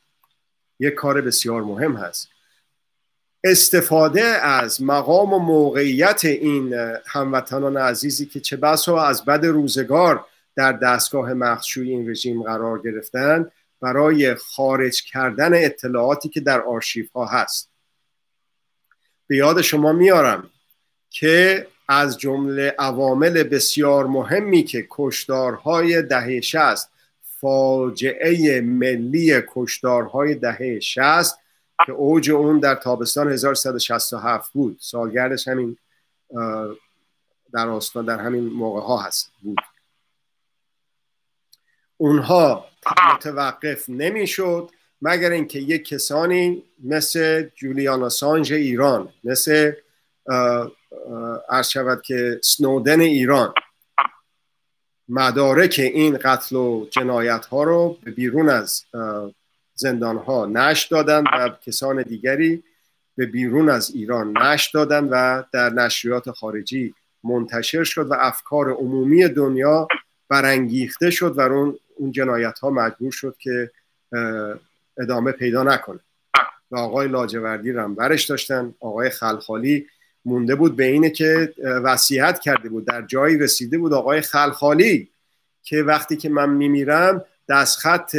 یک 0.80 0.94
کار 0.94 1.20
بسیار 1.20 1.62
مهم 1.62 1.96
هست. 1.96 2.28
استفاده 3.44 4.22
از 4.22 4.82
مقام 4.82 5.32
و 5.32 5.38
موقعیت 5.38 6.24
این 6.24 6.74
هموطنان 7.06 7.76
عزیزی 7.76 8.26
که 8.26 8.40
چه 8.40 8.56
بسا 8.56 9.02
از 9.02 9.24
بد 9.24 9.46
روزگار 9.46 10.26
در 10.56 10.72
دستگاه 10.72 11.34
مخشوی 11.34 11.90
این 11.90 12.10
رژیم 12.10 12.42
قرار 12.42 12.82
گرفتن 12.82 13.50
برای 13.80 14.34
خارج 14.34 15.02
کردن 15.02 15.64
اطلاعاتی 15.64 16.28
که 16.28 16.40
در 16.40 16.60
آرشیف 16.60 17.12
ها 17.12 17.26
هست. 17.26 17.70
به 19.26 19.36
یاد 19.36 19.60
شما 19.60 19.92
میارم 19.92 20.50
که 21.10 21.66
از 21.88 22.18
جمله 22.18 22.74
عوامل 22.78 23.42
بسیار 23.42 24.06
مهمی 24.06 24.62
که 24.62 24.86
کشدارهای 24.90 26.02
دهه 26.02 26.40
شست 26.40 26.90
فاجعه 27.40 28.60
ملی 28.60 29.42
کشدارهای 29.48 30.34
دهه 30.34 30.78
شست 30.80 31.38
که 31.86 31.92
اوج 31.92 32.30
اون 32.30 32.58
در 32.58 32.74
تابستان 32.74 33.32
1167 33.32 34.52
بود. 34.52 34.76
سالگردش 34.80 35.48
همین 35.48 35.76
در 37.52 37.68
آستان 37.68 38.04
در 38.04 38.18
همین 38.18 38.44
موقع 38.44 38.80
ها 38.80 38.98
هست 38.98 39.32
بود. 39.42 39.58
اونها 41.96 42.64
متوقف 43.14 43.88
نمی‌شد 43.88 44.70
مگر 45.02 45.30
اینکه 45.30 45.58
یک 45.58 45.84
کسانی 45.84 46.62
مثل 46.84 47.48
جولیان 47.54 48.02
آسانج 48.02 48.52
ایران 48.52 49.08
مثل 49.24 49.72
عرض 51.48 51.68
شود 51.68 52.02
که 52.02 52.40
سنودن 52.42 53.00
ایران 53.00 53.54
مدارک 55.08 55.76
این 55.78 56.16
قتل 56.16 56.56
و 56.56 56.86
جنایت 56.90 57.46
ها 57.46 57.62
رو 57.62 57.98
به 58.02 58.10
بیرون 58.10 58.48
از 58.48 58.84
زندان 59.78 60.16
ها 60.16 60.46
نش 60.46 60.86
دادن 60.86 61.24
و 61.24 61.48
کسان 61.66 62.02
دیگری 62.02 62.62
به 63.16 63.26
بیرون 63.26 63.70
از 63.70 63.90
ایران 63.90 64.38
نش 64.38 64.70
دادن 64.74 65.04
و 65.04 65.42
در 65.52 65.70
نشریات 65.70 66.30
خارجی 66.30 66.94
منتشر 67.24 67.84
شد 67.84 68.06
و 68.10 68.14
افکار 68.14 68.70
عمومی 68.70 69.28
دنیا 69.28 69.88
برانگیخته 70.28 71.10
شد 71.10 71.38
و 71.38 71.40
اون 71.40 71.78
اون 71.96 72.12
جنایت 72.12 72.58
ها 72.58 72.70
مجبور 72.70 73.12
شد 73.12 73.36
که 73.38 73.70
ادامه 74.98 75.32
پیدا 75.32 75.62
نکنه. 75.62 76.00
و 76.70 76.76
آقای 76.76 77.08
لاجوردی 77.08 77.72
برش 77.72 78.24
داشتن 78.24 78.74
آقای 78.80 79.10
خلخالی 79.10 79.86
مونده 80.24 80.54
بود 80.54 80.76
به 80.76 80.84
اینه 80.84 81.10
که 81.10 81.54
وصیت 81.64 82.40
کرده 82.40 82.68
بود. 82.68 82.86
در 82.86 83.02
جایی 83.02 83.38
رسیده 83.38 83.78
بود 83.78 83.92
آقای 83.92 84.20
خلخالی 84.20 85.10
که 85.62 85.82
وقتی 85.82 86.16
که 86.16 86.28
من 86.28 86.50
میمیرم 86.50 87.24
دستخط 87.48 88.16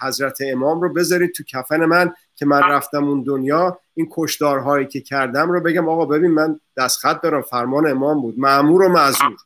حضرت 0.00 0.38
امام 0.40 0.80
رو 0.80 0.92
بذارید 0.92 1.32
تو 1.32 1.44
کفن 1.44 1.84
من 1.84 2.12
که 2.36 2.46
من 2.46 2.60
رفتم 2.60 3.08
اون 3.08 3.22
دنیا. 3.22 3.80
این 3.94 4.08
کشدارهایی 4.10 4.86
که 4.86 5.00
کردم 5.00 5.50
رو 5.50 5.60
بگم 5.60 5.88
آقا 5.88 6.06
ببین 6.06 6.30
من 6.30 6.60
دستخط 6.76 7.22
دارم 7.22 7.42
فرمان 7.42 7.90
امام 7.90 8.22
بود 8.22 8.38
معمور 8.38 8.82
و 8.82 8.88
معذور. 8.88 9.36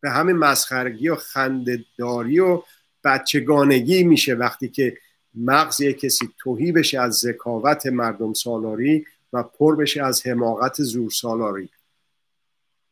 به 0.00 0.10
همین 0.10 0.36
مسخرگی 0.36 1.08
و 1.08 1.16
خندهداری 1.16 2.40
و 2.40 2.62
بچگانگی 3.04 4.04
میشه 4.04 4.34
وقتی 4.34 4.68
که 4.68 4.96
مغز 5.34 5.80
یک 5.80 6.00
کسی 6.00 6.30
توهی 6.38 6.72
بشه 6.72 7.00
از 7.00 7.14
ذکاوت 7.14 7.86
مردم 7.86 8.32
سالاری 8.32 9.06
و 9.32 9.42
پر 9.42 9.76
بشه 9.76 10.04
از 10.04 10.26
حماقت 10.26 10.82
زور 10.82 11.10
سالاری. 11.10 11.70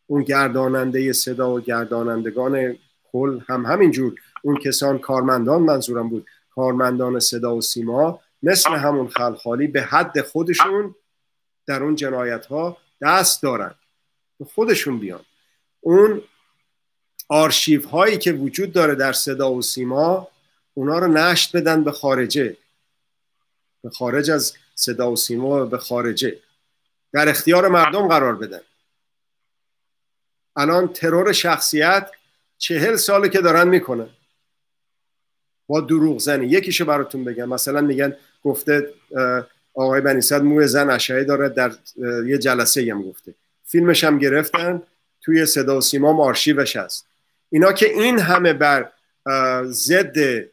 اون 0.07 0.23
گرداننده 0.23 1.13
صدا 1.13 1.55
و 1.55 1.61
گردانندگان 1.61 2.77
کل 3.13 3.41
هم 3.49 3.67
همینجور. 3.67 4.15
اون 4.47 4.57
کسان 4.57 4.99
کارمندان 4.99 5.63
منظورم 5.63 6.09
بود. 6.09 6.27
کارمندان 6.51 7.21
صدا 7.21 7.57
و 7.57 7.61
سیما 7.61 8.21
مثل 8.43 8.71
همون 8.71 9.09
خلخالی 9.09 9.67
به 9.67 9.83
حد 9.83 10.21
خودشون 10.21 10.95
در 11.67 11.83
اون 11.83 11.95
جنایت 11.95 12.47
ها 12.47 12.77
دست 13.01 13.43
دارن. 13.43 13.75
خودشون 14.55 14.99
بیان. 14.99 15.25
اون 15.81 16.23
آرشیف 17.29 17.85
هایی 17.85 18.19
که 18.19 18.33
وجود 18.33 18.73
داره 18.73 18.95
در 18.95 19.13
صدا 19.13 19.53
و 19.53 19.63
سیما 19.63 20.29
اونا 20.75 20.99
رو 20.99 21.07
نشت 21.07 21.57
بدن 21.57 21.85
به 21.85 21.93
خارجه. 21.93 22.57
به 23.83 23.91
خارج 23.91 24.31
از 24.31 24.55
صدا 24.75 25.13
و 25.13 25.17
سیما 25.17 25.65
به 25.65 25.79
خارجه. 25.79 26.39
در 27.13 27.29
اختیار 27.29 27.69
مردم 27.69 28.09
قرار 28.09 28.37
بدن. 28.37 28.61
الان 30.57 30.89
ترور 30.89 31.33
شخصیت 31.33 32.11
چهل 32.59 32.97
ساله 32.97 33.29
که 33.29 33.41
دارن 33.41 33.69
می‌کنن. 33.69 34.09
با 35.67 35.81
دروغ 35.81 36.19
زنی. 36.19 36.47
یکیشو 36.47 36.85
براتون 36.85 37.25
بگم. 37.25 37.49
مثلا 37.49 37.81
میگن 37.81 38.17
گفته 38.45 38.89
آقای 39.75 40.01
بنیصد 40.01 40.43
موی 40.43 40.67
زن 40.67 40.91
اشعه 40.91 41.25
داره 41.25 41.49
در 41.49 41.73
یه 42.27 42.39
جلسه 42.39 42.89
هم 42.91 43.03
گفته. 43.03 43.35
فیلمش 43.65 44.05
هم 44.05 44.19
گرفتن. 44.19 44.83
توی 45.21 45.47
صدا 45.47 45.79
و 45.79 45.81
سیما 45.81 46.25
آرشیوش 46.25 46.77
هست. 46.77 47.07
اینا 47.51 47.73
که 47.73 47.87
این 47.87 48.19
همه 48.19 48.53
بر 48.53 48.91
ضد 49.65 50.45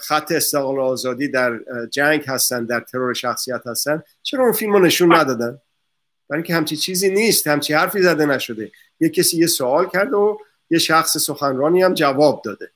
خط 0.00 0.32
استقلال 0.32 0.80
آزادی 0.80 1.28
در 1.28 1.60
جنگ 1.90 2.24
هستن 2.26 2.64
در 2.64 2.80
ترور 2.80 3.14
شخصیت 3.14 3.66
هستن 3.66 4.02
چرا 4.22 4.44
اون 4.44 4.52
فیلم 4.52 4.72
رو 4.72 4.78
نشون 4.78 5.14
ندادن؟ 5.14 5.58
برای 6.28 6.38
اینکه 6.38 6.54
همچی 6.54 6.76
چیزی 6.76 7.10
نیست 7.10 7.46
همچی 7.46 7.72
حرفی 7.74 8.02
زده 8.02 8.26
نشده. 8.26 8.70
یه 9.00 9.08
کسی 9.08 9.36
یه 9.36 9.46
سوال 9.46 9.88
کرد 9.88 10.12
و 10.12 10.38
یه 10.70 10.78
شخص 10.78 11.18
سخنرانی 11.18 11.82
هم 11.82 11.94
جواب 11.94 12.42
داده. 12.44 12.70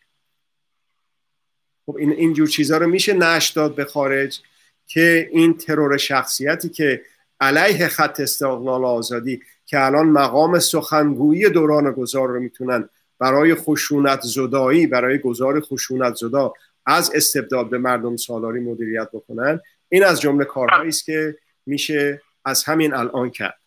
خب 1.88 1.96
این 1.96 2.12
اینجور 2.12 2.48
چیزها 2.48 2.78
رو 2.78 2.86
میشه 2.86 3.12
نش 3.12 3.48
داد 3.48 3.74
به 3.74 3.84
خارج 3.84 4.40
که 4.86 5.28
این 5.32 5.56
ترور 5.56 5.96
شخصیتی 5.96 6.68
که 6.68 7.02
علیه 7.40 7.88
خط 7.88 8.20
استقلال 8.20 8.84
آزادی 8.84 9.42
که 9.66 9.84
الان 9.84 10.06
مقام 10.06 10.58
سخنگویی 10.58 11.50
دوران 11.50 11.92
گذار 11.92 12.28
رو 12.28 12.40
می‌تونن 12.40 12.88
برای 13.18 13.54
خشونت 13.54 14.20
زدایی 14.20 14.86
برای 14.86 15.18
گذار 15.18 15.60
خشونت 15.60 16.14
زدا 16.14 16.52
از 16.86 17.10
استبداد 17.14 17.70
به 17.70 17.78
مردم 17.78 18.16
سالاری 18.16 18.60
مدیریت 18.60 19.08
بکنن 19.12 19.60
این 19.88 20.04
از 20.04 20.20
جمله 20.20 20.44
کارهایی 20.44 20.88
است 20.88 21.04
که 21.04 21.38
میشه 21.66 22.22
از 22.44 22.64
همین 22.64 22.94
الان 22.94 23.30
کرد. 23.30 23.58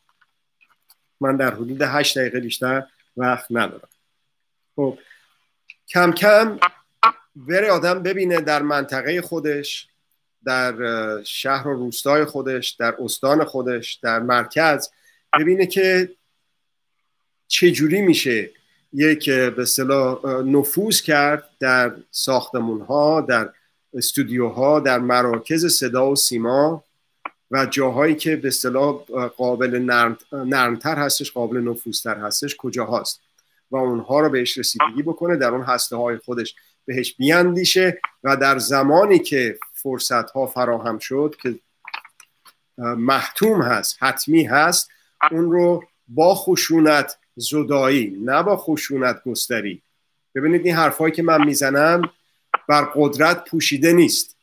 من 1.22 1.38
در 1.38 1.54
حدود 1.54 1.82
هشت 1.82 2.20
دقیقه 2.20 2.40
بیشتر 2.40 2.84
وقت 3.18 3.46
ندارم. 3.50 3.90
خب 4.76 4.98
کم 5.88 6.12
کم 6.12 6.60
بره 7.36 7.72
آدم 7.72 8.04
ببینه 8.04 8.42
در 8.42 8.62
منطقه 8.62 9.22
خودش 9.22 9.88
در 10.46 10.74
شهر 11.24 11.68
و 11.68 11.74
روستای 11.74 12.26
خودش 12.26 12.70
در 12.70 12.96
استان 13.00 13.44
خودش 13.44 13.94
در 13.94 14.20
مرکز 14.20 14.90
ببینه 15.40 15.66
که 15.66 16.10
چجوری 17.48 18.02
میشه 18.02 18.50
یک 18.94 19.30
به 19.30 19.62
اصطلاح 19.62 20.26
نفوذ 20.42 21.02
کرد 21.02 21.50
در 21.60 21.96
ساختمون 22.12 22.82
ها 22.82 23.22
در 23.22 23.50
استودیوها 23.94 24.80
در 24.80 25.00
مراکز 25.00 25.66
صدا 25.66 26.12
و 26.12 26.16
سیما 26.16 26.84
و 27.52 27.66
جاهایی 27.66 28.16
که 28.16 28.36
به 28.36 28.48
اصطلاح 28.48 29.06
قابل 29.38 29.80
نرم، 29.80 30.18
نرمتر 30.32 30.96
هستش 30.96 31.32
قابل 31.32 31.58
نفوذتر 31.58 32.18
هستش 32.18 32.56
کجا 32.56 32.86
هست 32.86 33.22
و 33.72 33.76
اونها 33.76 34.20
رو 34.20 34.30
بهش 34.30 34.58
رسیدگی 34.58 35.04
بکنه 35.04 35.38
در 35.38 35.50
اون 35.50 35.64
هسته 35.64 35.96
های 35.96 36.18
خودش. 36.18 36.56
بهش 36.86 37.16
بیاندیشه 37.16 38.02
و 38.24 38.38
در 38.38 38.58
زمانی 38.58 39.20
که 39.20 39.58
فرصت 39.74 40.32
ها 40.32 40.48
فراهم 40.48 41.00
شد 41.00 41.36
که 41.42 41.56
محتوم 42.78 43.62
هست 43.62 43.98
حتمی 44.00 44.44
هست 44.44 44.90
اون 45.32 45.52
رو 45.52 45.84
با 46.08 46.36
خشونت 46.36 47.18
زدایی 47.36 48.18
نه 48.26 48.44
با 48.44 48.58
خشونت 48.58 49.24
گستری. 49.26 49.82
ببینید 50.36 50.66
این 50.66 50.76
حرفهایی 50.76 51.14
که 51.14 51.24
من 51.24 51.46
می‌زنم 51.46 52.02
بر 52.70 52.92
قدرت 52.96 53.50
پوشیده 53.50 53.94
نیست. 53.94 54.36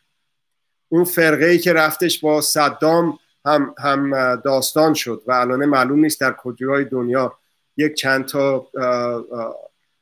اون 0.88 1.04
فرقه 1.04 1.46
ای 1.46 1.58
که 1.58 1.72
رفتش 1.72 2.18
با 2.18 2.40
صدام 2.40 3.18
هم, 3.44 3.74
هم 3.78 4.36
داستان 4.36 4.94
شد 4.94 5.22
و 5.26 5.32
الان 5.32 5.64
معلوم 5.64 5.98
نیست 5.98 6.20
در 6.20 6.32
کجای 6.32 6.84
دنیا 6.84 7.38
یک 7.76 7.94
چند 7.94 8.24
تا 8.24 8.68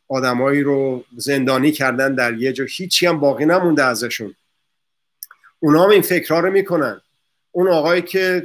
آدمایی 0.09 0.63
رو 0.63 1.05
زندانی 1.17 1.73
کردن 1.73 2.15
در 2.15 2.35
یه 2.35 2.53
جا. 2.53 2.65
هیچی 2.69 3.07
هم 3.07 3.21
باقی 3.21 3.47
نمونده 3.47 3.85
ازشون. 3.85 4.35
اونا 5.61 5.85
هم 5.85 5.91
این 5.91 6.03
فکرها 6.03 6.41
رو 6.41 6.51
می‌کنن. 6.51 7.01
اون 7.53 7.69
آقایی 7.69 8.03
که 8.03 8.43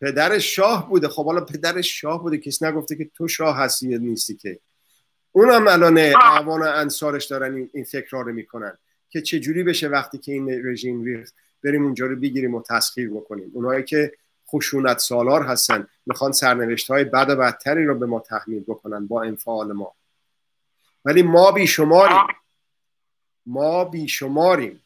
پدر 0.00 0.38
شاه 0.38 0.88
بوده. 0.88 1.08
خب 1.08 1.24
حالا 1.24 1.40
پدر 1.40 1.80
شاه 1.80 2.22
بوده. 2.22 2.38
کسی 2.38 2.66
نگفته 2.66 2.96
که 2.96 3.10
تو 3.14 3.28
شاه 3.28 3.56
هستی 3.56 3.98
نیستی 3.98 4.36
که. 4.36 4.58
اون 5.32 5.50
هم 5.50 5.68
الان 5.68 5.98
اعوان 5.98 6.62
انصارش 6.62 7.24
دارن 7.24 7.68
این 7.72 7.84
فکرها 7.84 8.22
رو 8.22 8.32
می‌کنن. 8.32 8.78
که 9.10 9.22
چه 9.22 9.40
جوری 9.40 9.62
بشه 9.62 9.88
وقتی 9.88 10.18
که 10.18 10.32
این 10.32 10.66
رژیم 10.66 11.04
ریخت. 11.04 11.34
بریم 11.64 11.84
اونجا 11.84 12.06
رو 12.06 12.16
بگیریم 12.16 12.54
و 12.54 12.62
تسخیر 12.62 13.10
بکنیم. 13.10 13.50
اونایی 13.54 13.84
که 13.84 14.12
خشونت 14.52 14.98
سالار 14.98 15.42
هستن 15.42 15.86
می‌خوان 16.06 16.32
سرنوشت 16.32 16.90
های 16.90 17.04
بد 17.04 17.26
و 17.30 17.36
بدتری 17.36 17.84
رو 17.84 17.98
به 17.98 18.06
ما 18.06 18.20
تحمیل 18.20 18.62
بکنن 18.62 19.06
با 19.06 19.22
انفعال 19.22 19.72
ما. 19.72 19.94
ولی 21.04 21.22
ما 21.22 21.52
بیشماریم. 21.52 22.26
ما 23.46 23.84
بیشماریم. 23.84 24.80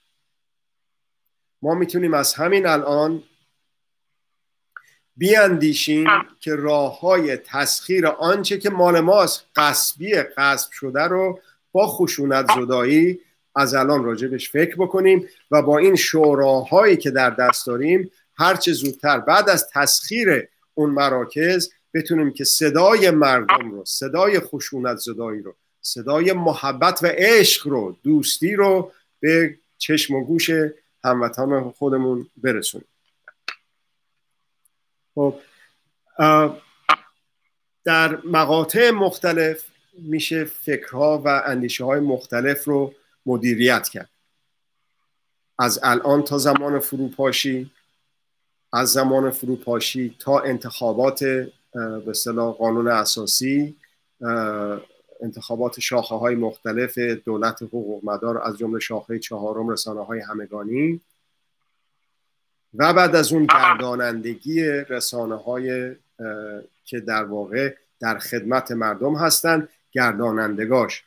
ما 1.63 1.75
می‌تونیم 1.75 2.15
از 2.15 2.35
همین 2.35 2.67
الان 2.67 3.23
بیاندیشیم 5.17 6.07
که 6.41 6.55
راه 6.55 7.01
های 7.01 7.37
تسخیر 7.37 8.07
آنچه 8.07 8.59
که 8.59 8.71
مال 8.71 9.01
ماست 9.01 9.45
قصبی 9.57 10.15
قصب 10.15 10.71
شده 10.73 11.03
رو 11.03 11.41
با 11.73 11.87
خشونت 11.87 12.47
زدایی 12.55 13.21
از 13.57 13.75
الان 13.75 14.05
راجبش 14.05 14.51
فکر 14.51 14.77
بکنیم 14.77 15.29
و 15.51 15.63
با 15.63 15.79
این 15.79 15.97
شوراهایی 15.97 16.97
که 16.97 17.11
در 17.11 17.31
دست 17.31 17.67
داریم 17.67 18.11
هرچه 18.37 18.73
زودتر 18.73 19.19
بعد 19.19 19.51
از 19.51 19.69
تسخیر 19.73 20.49
اون 20.75 20.91
مراکز 20.91 21.71
بتونیم 21.95 22.33
که 22.33 22.45
صدای 22.45 23.11
مردم 23.11 23.71
رو 23.71 23.85
صدای 23.85 24.41
خشونت 24.41 24.97
زدایی 24.97 25.43
رو 25.43 25.57
صدای 25.89 26.33
محبت 26.33 27.03
و 27.03 27.07
عشق 27.07 27.69
رو 27.69 27.97
دوستی 28.03 28.55
رو 28.55 28.93
به 29.21 29.59
چشم 29.79 30.15
و 30.15 30.25
گوش 30.25 30.51
هموطن 31.05 31.71
خودمون 31.71 32.27
برسونیم. 32.37 32.89
خب 35.15 35.41
در 37.85 38.19
مقاطع 38.25 38.91
مختلف 38.91 39.65
میشه 39.99 40.45
فکرها 40.45 41.23
و 41.25 41.43
اندیشه 41.47 41.85
های 41.85 42.01
مختلف 42.01 42.65
رو 42.65 42.95
مدیریت 43.27 43.89
کرد. 43.89 44.11
از 45.59 45.81
الان 45.83 46.23
تا 46.23 46.39
زمان 46.39 46.79
فروپاشی 46.79 47.71
از 48.73 48.93
زمان 48.93 49.31
فروپاشی 49.31 50.17
تا 50.19 50.41
انتخابات 50.41 51.25
به 51.75 52.13
قانون 52.59 52.89
اساسی 52.89 53.77
انتخابات 55.21 55.81
شاخه 55.81 56.15
های 56.15 56.35
مختلف 56.35 56.99
دولت 56.99 57.63
حقوق 57.63 58.05
مدار 58.05 58.43
از 58.43 58.59
جمله 58.59 58.81
شاخه 58.81 59.19
چهارم 59.19 59.69
رسانه 59.69 60.05
های 60.05 60.21
همگانی 60.21 61.01
و 62.75 62.95
بعد 62.95 63.17
از 63.17 63.33
اون 63.33 63.47
گردانندگی 63.47 64.63
رسانه 64.63 65.35
های 65.37 65.97
که 66.85 67.01
در 67.01 67.25
واقع 67.25 67.75
در 68.01 68.19
خدمت 68.19 68.73
مردم 68.73 69.15
هستند 69.17 69.69
گردانندگاش. 69.93 71.05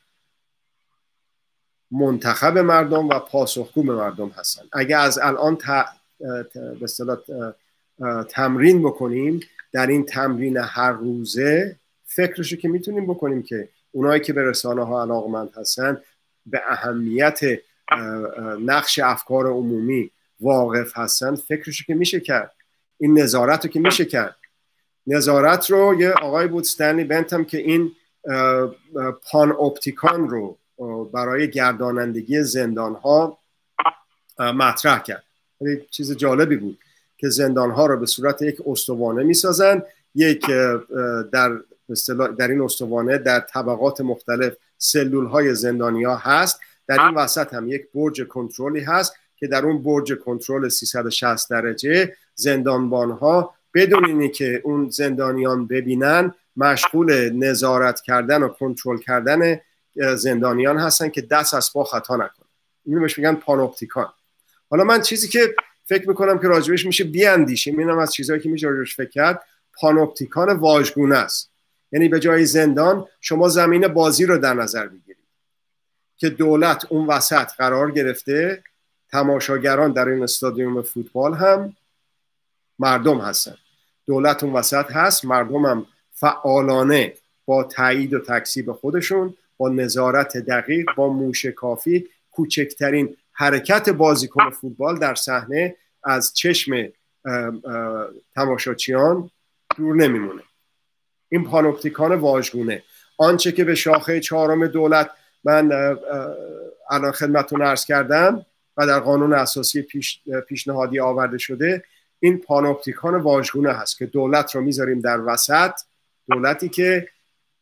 منتخب 1.91 2.57
مردم 2.57 3.09
و 3.09 3.19
پاسخگو 3.19 3.83
به 3.83 3.95
مردم 3.95 4.29
هستند. 4.29 4.69
اگه 4.73 4.97
از 4.97 5.19
الان 5.19 5.57
به 6.79 7.17
تمرین 8.29 8.81
بکنیم 8.81 9.39
در 9.71 9.87
این 9.87 10.05
تمرین 10.05 10.57
هر 10.57 10.91
روزه 10.91 11.75
فکرشو 12.05 12.55
که 12.55 12.67
می‌تونیم 12.67 13.07
بکنیم 13.07 13.43
که 13.43 13.69
اونایی 13.91 14.21
که 14.21 14.33
به 14.33 14.49
رسانه 14.49 14.85
ها 14.85 15.01
علاقمند 15.01 15.49
هستن 15.55 16.01
به 16.45 16.61
اهمیت 16.67 17.39
نقش 18.65 18.99
افکار 18.99 19.47
عمومی 19.47 20.11
واقف 20.39 20.97
هستن 20.97 21.35
فکرشو 21.35 21.83
که 21.83 21.93
میشه 21.93 22.19
کرد. 22.19 22.51
این 22.97 23.19
نظارت 23.19 23.65
رو 23.65 23.71
که 23.71 23.79
میشه 23.79 24.05
کرد. 24.05 24.35
نظارت 25.07 25.71
رو 25.71 26.01
یه 26.01 26.11
آقای 26.11 26.47
بود 26.47 26.63
ستنلی 26.63 27.03
بنتم 27.03 27.43
که 27.43 27.57
این 27.57 27.91
پان 29.31 29.51
اپتیکان 29.51 30.29
رو 30.29 30.57
برای 31.13 31.49
گردانندگی 31.49 32.43
زندان 32.43 32.95
ها 32.95 33.37
مطرح 34.39 35.03
کرد. 35.03 35.23
چیز 35.91 36.17
جالبی 36.17 36.55
بود 36.55 36.79
که 37.17 37.29
زندان 37.29 37.71
ها 37.71 37.85
رو 37.85 37.99
به 37.99 38.05
صورت 38.05 38.41
یک 38.41 38.57
استوانه 38.65 39.23
می‌سازن 39.23 39.83
یک 40.15 40.45
در 41.31 41.59
در 42.37 42.47
این 42.47 42.61
استوانه 42.61 43.17
در 43.17 43.39
طبقات 43.39 44.01
مختلف 44.01 44.53
سلول 44.77 45.25
های 45.25 45.55
زندانی 45.55 46.03
ها 46.03 46.15
هست. 46.15 46.59
در 46.87 47.05
این 47.05 47.15
وسط 47.15 47.53
هم 47.53 47.69
یک 47.69 47.87
برج 47.93 48.21
کنترلی 48.21 48.79
هست 48.79 49.13
که 49.37 49.47
در 49.47 49.65
اون 49.65 49.83
برج 49.83 50.13
کنترل 50.13 50.69
360 50.69 51.49
درجه 51.49 52.13
زندانبان 52.35 53.11
ها 53.11 53.53
بدون 53.73 54.05
اینی 54.05 54.29
که 54.29 54.61
اون 54.63 54.89
زندانیان 54.89 55.67
ببینن 55.67 56.33
مشغول 56.57 57.29
نظارت 57.29 58.01
کردن 58.01 58.43
و 58.43 58.47
کنترل 58.47 58.97
کردن 58.97 59.59
زندانیان 60.15 60.77
هستن 60.77 61.09
که 61.09 61.21
دست 61.21 61.53
از 61.53 61.73
پا 61.73 61.83
خطا 61.83 62.15
نکنن. 62.15 62.47
اینو 62.85 63.01
بهش 63.01 63.17
میگن 63.17 63.35
پانوپتیکان. 63.35 64.13
حالا 64.69 64.83
من 64.83 65.01
چیزی 65.01 65.27
که 65.27 65.55
فکر 65.85 66.09
می‌کنم 66.09 66.39
که 66.39 66.47
راجبش 66.47 66.85
میشه 66.85 67.03
بیاندیشیم 67.03 67.79
اینم 67.79 67.97
از 67.97 68.13
چیزهایی 68.13 68.41
که 68.41 68.49
میشه 68.49 68.67
راجبش 68.67 68.95
فکر 68.95 69.09
کرد 69.09 69.43
پانوپتیکان 69.73 70.49
واژگونه 70.49 71.17
است. 71.17 71.50
یعنی 71.91 72.09
به 72.09 72.19
جای 72.19 72.45
زندان 72.45 73.07
شما 73.21 73.49
زمین 73.49 73.87
بازی 73.87 74.25
رو 74.25 74.37
در 74.37 74.53
نظر 74.53 74.87
بگیرید 74.87 75.27
که 76.17 76.29
دولت 76.29 76.85
اون 76.89 77.07
وسط 77.07 77.47
قرار 77.57 77.91
گرفته 77.91 78.63
تماشاگران 79.09 79.91
در 79.91 80.07
این 80.07 80.23
استادیوم 80.23 80.81
فوتبال 80.81 81.33
هم 81.33 81.75
مردم 82.79 83.21
هستن. 83.21 83.55
دولت 84.07 84.43
اون 84.43 84.53
وسط 84.53 84.91
هست 84.91 85.25
مردم 85.25 85.65
هم 85.65 85.85
فعالانه 86.13 87.13
با 87.45 87.63
تایید 87.63 88.13
و 88.13 88.19
تکسیب 88.19 88.71
خودشون 88.71 89.33
با 89.57 89.69
نظارت 89.69 90.37
دقیق 90.37 90.95
با 90.95 91.13
موش 91.13 91.45
کافی 91.45 92.07
کوچکترین 92.31 93.17
حرکت 93.31 93.89
بازیکن 93.89 94.49
فوتبال 94.49 94.99
در 94.99 95.15
صحنه 95.15 95.75
از 96.03 96.33
چشم 96.33 96.87
تماشاچیان 98.35 99.29
دور 99.77 99.95
نمیمونه. 99.95 100.43
این 101.31 101.43
پانوپتیکان 101.43 102.15
واژگونه. 102.15 102.83
آنچه 103.17 103.51
که 103.51 103.63
به 103.63 103.75
شاخه 103.75 104.19
چهارم 104.19 104.67
دولت 104.67 105.09
من 105.43 105.71
الان 106.89 107.11
خدمتتون 107.11 107.61
ارز 107.61 107.85
کردم 107.85 108.45
و 108.77 108.87
در 108.87 108.99
قانون 108.99 109.33
اساسی 109.33 109.81
پیش، 109.81 110.21
پیشنهادی 110.47 110.99
آورده 110.99 111.37
شده 111.37 111.83
این 112.19 112.37
پانوپتیکان 112.37 113.15
واژگونه 113.15 113.73
هست 113.73 113.97
که 113.97 114.05
دولت 114.05 114.55
رو 114.55 114.61
می‌ذاریم 114.61 115.01
در 115.01 115.19
وسط. 115.21 115.71
دولتی 116.31 116.69
که 116.69 117.07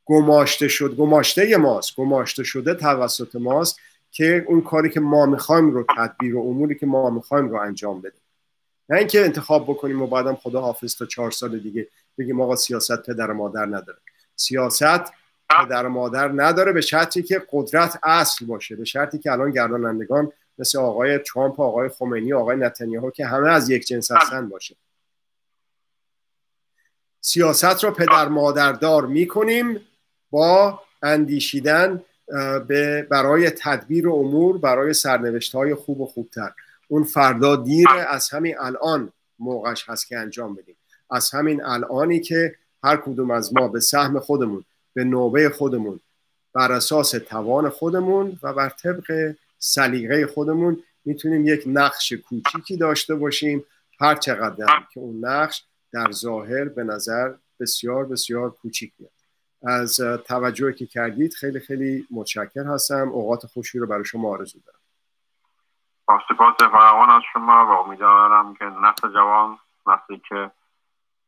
گماشته 0.05 0.67
شد 0.67 0.95
گماشته 0.95 1.57
ماست 1.57 1.95
گماشته 1.95 2.43
شده 2.43 2.73
توسط 2.73 3.35
ماست 3.35 3.79
که 4.11 4.45
اون 4.47 4.61
کاری 4.61 4.89
که 4.89 4.99
ما 4.99 5.25
می‌خوایم 5.25 5.71
رو 5.71 5.85
تدبیر 5.97 6.35
و 6.35 6.39
اموری 6.39 6.75
که 6.75 6.85
ما 6.85 7.09
می‌خوایم 7.09 7.49
رو 7.49 7.57
انجام 7.57 8.01
بده 8.01 8.17
نه 8.89 8.97
اینکه 8.97 9.21
انتخاب 9.21 9.63
بکنیم 9.63 10.01
و 10.01 10.07
بعدم 10.07 10.35
خدا 10.35 10.61
حافظ 10.61 10.95
تا 10.95 11.05
چهار 11.05 11.31
سال 11.31 11.59
دیگه 11.59 11.87
بگیم 12.17 12.41
آقا 12.41 12.55
سیاست 12.55 13.03
پدر 13.03 13.31
مادر 13.31 13.65
نداره. 13.65 13.99
سیاست 14.35 15.13
پدر 15.49 15.87
مادر 15.87 16.31
نداره 16.35 16.71
به 16.71 16.81
شرطی 16.81 17.23
که 17.23 17.41
قدرت 17.51 17.99
اصل 18.03 18.45
باشه 18.45 18.75
به 18.75 18.85
شرطی 18.85 19.19
که 19.19 19.31
الان 19.31 19.51
گردانندگان 19.51 20.31
مثل 20.59 20.79
آقای 20.79 21.17
ترامپ 21.17 21.59
آقای 21.59 21.89
خمینی 21.89 22.33
آقای 22.33 22.57
نتانیاهو 22.57 23.11
که 23.11 23.25
همه 23.25 23.49
از 23.49 23.69
یک 23.69 23.87
جنس 23.87 24.11
هستن 24.11 24.49
باشه. 24.49 24.75
سیاست 27.21 27.83
رو 27.83 27.91
پدر 27.91 28.27
مادردار 28.27 29.05
می‌کنیم 29.05 29.81
با 30.31 30.81
اندیشیدن 31.03 32.03
به 32.67 33.07
برای 33.09 33.49
تدبیر 33.49 34.09
امور 34.09 34.57
برای 34.57 34.93
سرنوشت 34.93 35.55
های 35.55 35.75
خوب 35.75 36.01
و 36.01 36.05
خوبتر. 36.05 36.51
اون 36.91 37.03
فردا 37.03 37.55
دیره 37.55 37.99
از 37.99 38.29
همین 38.29 38.55
الان 38.59 39.11
موقعش 39.39 39.89
هست 39.89 40.07
که 40.07 40.17
انجام 40.17 40.55
بدیم. 40.55 40.75
از 41.11 41.31
همین 41.31 41.63
الانی 41.63 42.19
که 42.19 42.55
هر 42.83 42.97
کدوم 42.97 43.31
از 43.31 43.53
ما 43.53 43.67
به 43.67 43.79
سهم 43.79 44.19
خودمون 44.19 44.65
به 44.93 45.03
نوبه 45.03 45.49
خودمون 45.49 45.99
بر 46.53 46.71
اساس 46.71 47.11
توان 47.11 47.69
خودمون 47.69 48.39
و 48.43 48.53
بر 48.53 48.69
طبق 48.69 49.35
سلیقه 49.59 50.27
خودمون 50.27 50.83
می‌تونیم 51.05 51.47
یک 51.47 51.63
نقش 51.65 52.13
کوچیکی 52.13 52.77
داشته 52.77 53.15
باشیم. 53.15 53.63
هر 53.99 54.15
چقدر 54.15 54.65
که 54.93 54.99
اون 54.99 55.25
نقش 55.25 55.63
در 55.93 56.11
ظاهر 56.11 56.65
به 56.65 56.83
نظر 56.83 57.33
بسیار 57.59 58.05
بسیار 58.05 58.51
کوچیک 58.51 58.93
میاد. 58.99 59.11
از 59.63 59.95
توجهی 60.25 60.73
که 60.73 60.85
کردید 60.85 61.33
خیلی 61.33 61.59
خیلی 61.59 62.07
متشکر 62.11 62.63
هستم. 62.63 63.09
اوقات 63.09 63.45
خوشی 63.45 63.79
رو 63.79 63.87
برای 63.87 64.05
شما 64.05 64.29
آرزو 64.29 64.59
دارم. 64.65 64.78
با 66.09 66.19
سپاس 66.29 66.55
فراوان 66.57 67.09
از 67.09 67.21
شما 67.33 67.65
و 67.65 67.69
امیدوارم 67.69 68.55
که 68.55 68.65
نسل 68.65 69.13
جوان 69.13 69.57
وقتی 69.85 70.21
که 70.29 70.51